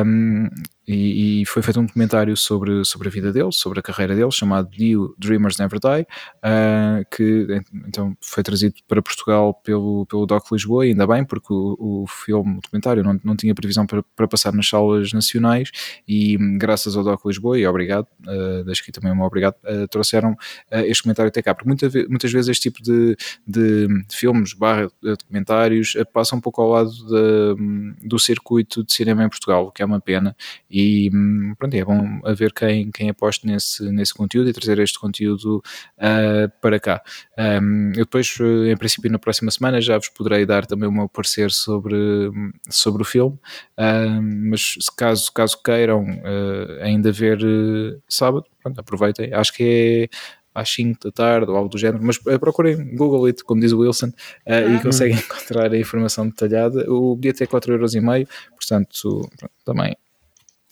[0.05, 0.47] Um,
[0.87, 4.31] e, e, foi feito um documentário sobre, sobre a vida dele, sobre a carreira dele,
[4.31, 10.49] chamado You Dreamers Never Die, uh, que então foi trazido para Portugal pelo, pelo Doc
[10.49, 14.27] Lisboa, ainda bem, porque o, o filme, o documentário, não, não tinha previsão para, para
[14.29, 15.71] passar nas salas nacionais,
[16.07, 20.31] e graças ao Doc Lisboa, e obrigado, uh, deixo aqui também um obrigado, uh, trouxeram
[20.31, 24.89] uh, este comentário até cá, porque muita, muitas vezes este tipo de, de, filmes, barra
[25.01, 29.81] documentários, passam um pouco ao lado de, do circuito de cinema em Portugal, o que
[29.81, 30.33] é uma pena,
[30.79, 34.99] e hum, pronto, é bom haver quem, quem aposte nesse, nesse conteúdo e trazer este
[34.99, 35.57] conteúdo
[35.97, 37.01] uh, para cá.
[37.35, 40.91] Um, eu depois, eh, em princípio, na próxima semana já vos poderei dar também o
[40.91, 42.29] meu parecer sobre,
[42.69, 43.39] sobre o filme,
[43.75, 49.33] um, mas caso, caso queiram uh, ainda ver uh, sábado, pronto, aproveitem.
[49.33, 50.17] Acho que é
[50.53, 53.79] às 5 da tarde ou algo do género, mas procurem Google It, como diz o
[53.79, 54.75] Wilson, uh, uhum.
[54.75, 56.85] e conseguem encontrar a informação detalhada.
[56.87, 59.97] O bilhete é 4,5€, portanto, pronto, também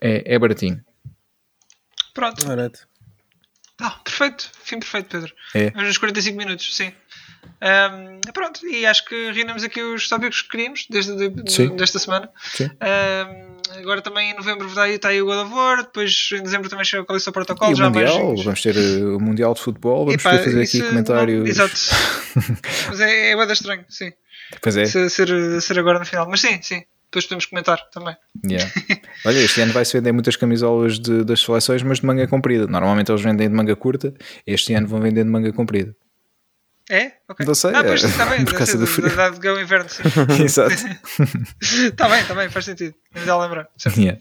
[0.01, 0.83] é, é baratinho.
[2.13, 2.45] Pronto.
[2.45, 2.87] Barato.
[3.79, 4.49] Ah, perfeito.
[4.63, 5.33] Fim perfeito, Pedro.
[5.53, 5.71] É.
[5.75, 6.91] Uns 45 minutos, sim.
[7.61, 12.29] Um, pronto, e acho que reunimos aqui os tópicos que queríamos desde de, desta semana.
[12.59, 16.85] Um, agora também em novembro está aí o God of War, depois em dezembro também
[16.85, 17.69] chega o Calista Protocol.
[17.69, 18.43] E o Mundial, mais...
[18.43, 21.39] vamos ter uh, o Mundial de Futebol, vamos Epá, fazer aqui comentários.
[21.39, 21.75] Não, exato.
[22.89, 24.11] Mas é, é estranho, sim.
[24.61, 24.85] Pois é.
[24.85, 26.27] Ser, ser, ser agora no final.
[26.29, 26.83] Mas sim, sim
[27.15, 28.15] depois podemos comentar também.
[28.45, 28.69] Yeah.
[29.25, 32.67] Olha, este ano vai-se vender muitas camisolas de, das seleções, mas de manga comprida.
[32.67, 34.13] Normalmente eles vendem de manga curta,
[34.45, 35.95] este ano vão vender de manga comprida.
[36.89, 37.13] É?
[37.27, 37.43] Ok.
[37.47, 37.71] Não sei.
[37.73, 38.43] Ah, pois, está bem.
[38.45, 39.15] Por causa do frio.
[39.15, 40.03] Da, da, inverno, sim.
[40.43, 40.75] Exato.
[41.59, 42.93] Está bem, está bem, faz sentido.
[43.25, 43.67] Dá a lembrar.
[43.97, 44.19] Yeah.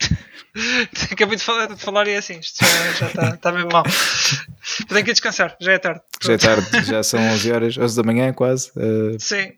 [1.10, 2.38] Acabei de falar, de falar e é assim.
[2.38, 3.84] Isto já, já está, está mesmo mal.
[4.88, 6.00] Tenho que descansar, já é tarde.
[6.22, 8.70] Já é tarde, já são 11 horas, 11 da manhã quase.
[8.70, 9.18] Uh...
[9.18, 9.52] Sim.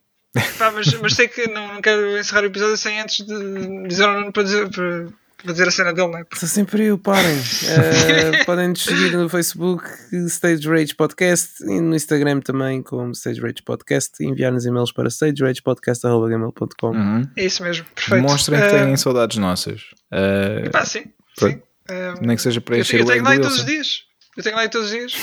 [0.58, 4.04] Pá, mas, mas sei que não, não quero encerrar o episódio sem antes de dizer
[4.04, 4.68] ao Nuno para dizer.
[4.70, 5.08] Para
[5.44, 6.24] Vou dizer a cena dele, não é?
[6.34, 7.36] Sou sempre eu, parem.
[7.36, 9.84] Uh, podem nos seguir no Facebook,
[10.28, 15.08] Stage Rage Podcast, e no Instagram também, como Stage Rage Podcast, e enviar-nos e-mails para
[15.08, 16.90] stageragepodcast.gmail.com.
[16.90, 17.28] Uhum.
[17.36, 18.22] É isso mesmo, perfeito.
[18.22, 19.82] Mostrem que têm uh, saudades nossas.
[20.10, 21.04] Uh, pá, sim.
[21.38, 21.60] sim.
[22.22, 24.00] Nem que seja para encher eu, eu tenho lá aí todos os dias.
[24.36, 25.14] Eu tenho lá aí todos os dias.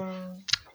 [0.00, 0.25] Um,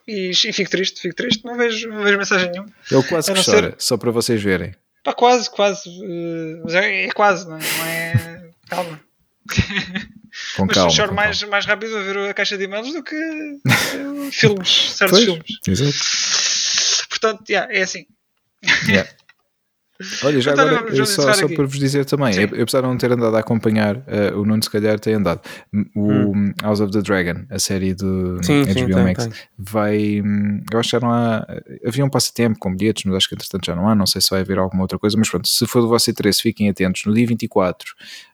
[0.06, 1.44] e, e, fico triste, fico triste.
[1.44, 2.70] Não vejo, não vejo mensagem nenhuma.
[2.90, 3.74] Ele quase que chora, ser...
[3.78, 4.74] só para vocês verem.
[5.04, 5.88] Pá, quase, quase.
[5.88, 7.60] Uh, mas é, é quase, não é?
[7.60, 9.00] Não é calma.
[10.56, 11.50] Com Mas calma, choro com mais, calma.
[11.50, 15.58] mais rápido a ver a caixa de e-mails do que uh, filmes, certos Pois, filmes.
[15.68, 17.08] Exato.
[17.10, 18.06] Portanto, yeah, é assim.
[18.88, 19.10] Yeah.
[20.22, 22.40] Olha, já agora, vamos só, só para vos dizer também, Sim.
[22.42, 25.14] eu, eu apesar de não ter andado a acompanhar, eh, o Nuno se calhar tem
[25.14, 25.40] andado.
[25.94, 26.32] O
[26.62, 29.32] House of the Dragon, a série do Sim, sim, HBO tem, Max, tem.
[29.58, 30.20] vai.
[30.20, 31.46] hum, Eu acho que já não há.
[31.86, 33.94] Havia um passatempo com bilhetes, mas acho que entretanto já não há.
[33.94, 36.42] Não sei se vai haver alguma outra coisa, mas pronto, se for do vosso interesse,
[36.42, 37.02] fiquem atentos.
[37.06, 37.92] No dia 24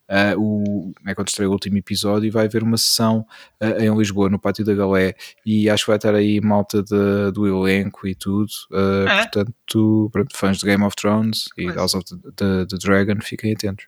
[0.08, 3.26] ah, o, é quando estreia o último episódio e vai haver uma sessão
[3.60, 7.30] ah, em Lisboa, no Pátio da Galé, e acho que vai estar aí malta de-
[7.32, 8.48] do elenco e tudo.
[8.72, 9.22] Ah, é?
[9.26, 11.66] Portanto, pronto, fãs de Game of Thrones e.
[11.72, 13.86] House of the, the- the Dragon, fiquem atentos.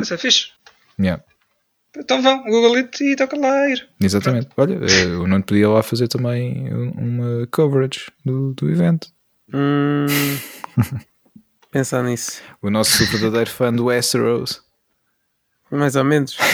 [0.00, 0.48] Isso é fixe.
[1.00, 1.22] Yeah,
[1.96, 3.88] Então vão, Google It e toca lá a ir.
[4.00, 4.48] exatamente.
[4.56, 9.08] Olha, eh, o Nuno podia lá fazer também um- uma coverage do, do evento.
[9.52, 10.06] Hum,
[11.70, 12.40] pensar nisso.
[12.62, 14.63] O nosso verdadeiro fã do Westeros.
[15.74, 16.36] Mais ou menos.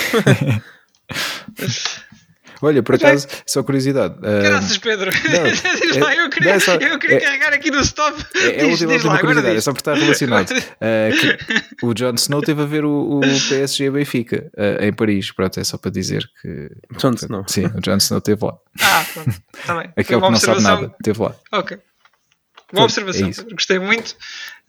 [2.63, 4.17] Olha, por Mas é- acaso, só curiosidade.
[4.23, 5.11] ah, Graças, Pedro.
[5.81, 8.23] Diz lá, eu queria, não, é só- eu queria é- carregar aqui no stop.
[8.37, 10.51] É, é Diz- última, diz última lá, agora curiosidade, é só porque está relacionado.
[10.51, 10.57] Uh,
[11.81, 15.33] que o Jon Snow teve a ver o, o PSG Benfica uh, em Paris.
[15.33, 16.69] Pronto, é só para dizer que.
[16.99, 17.45] Jon Snow.
[17.49, 18.53] Sim, o Jon Snow esteve lá.
[18.83, 19.43] Ah, pronto.
[19.59, 19.93] Está bem.
[19.97, 21.35] Aquele que não sabe nada, esteve lá.
[21.53, 21.79] Ok.
[22.75, 23.29] Boa observação.
[23.31, 23.53] é.
[23.55, 24.15] Gostei muito.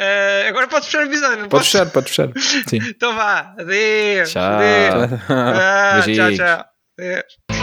[0.04, 2.30] Eh, agora podes fechar o episódio, não Pode fechar, pode fechar.
[2.68, 2.80] Sim.
[2.89, 3.54] Então vá.
[3.60, 4.32] Adeus.
[4.32, 4.41] Tchau.
[4.43, 5.22] Adeus.
[5.30, 6.66] Ah, tchau, tchau.
[6.97, 7.61] Adeus.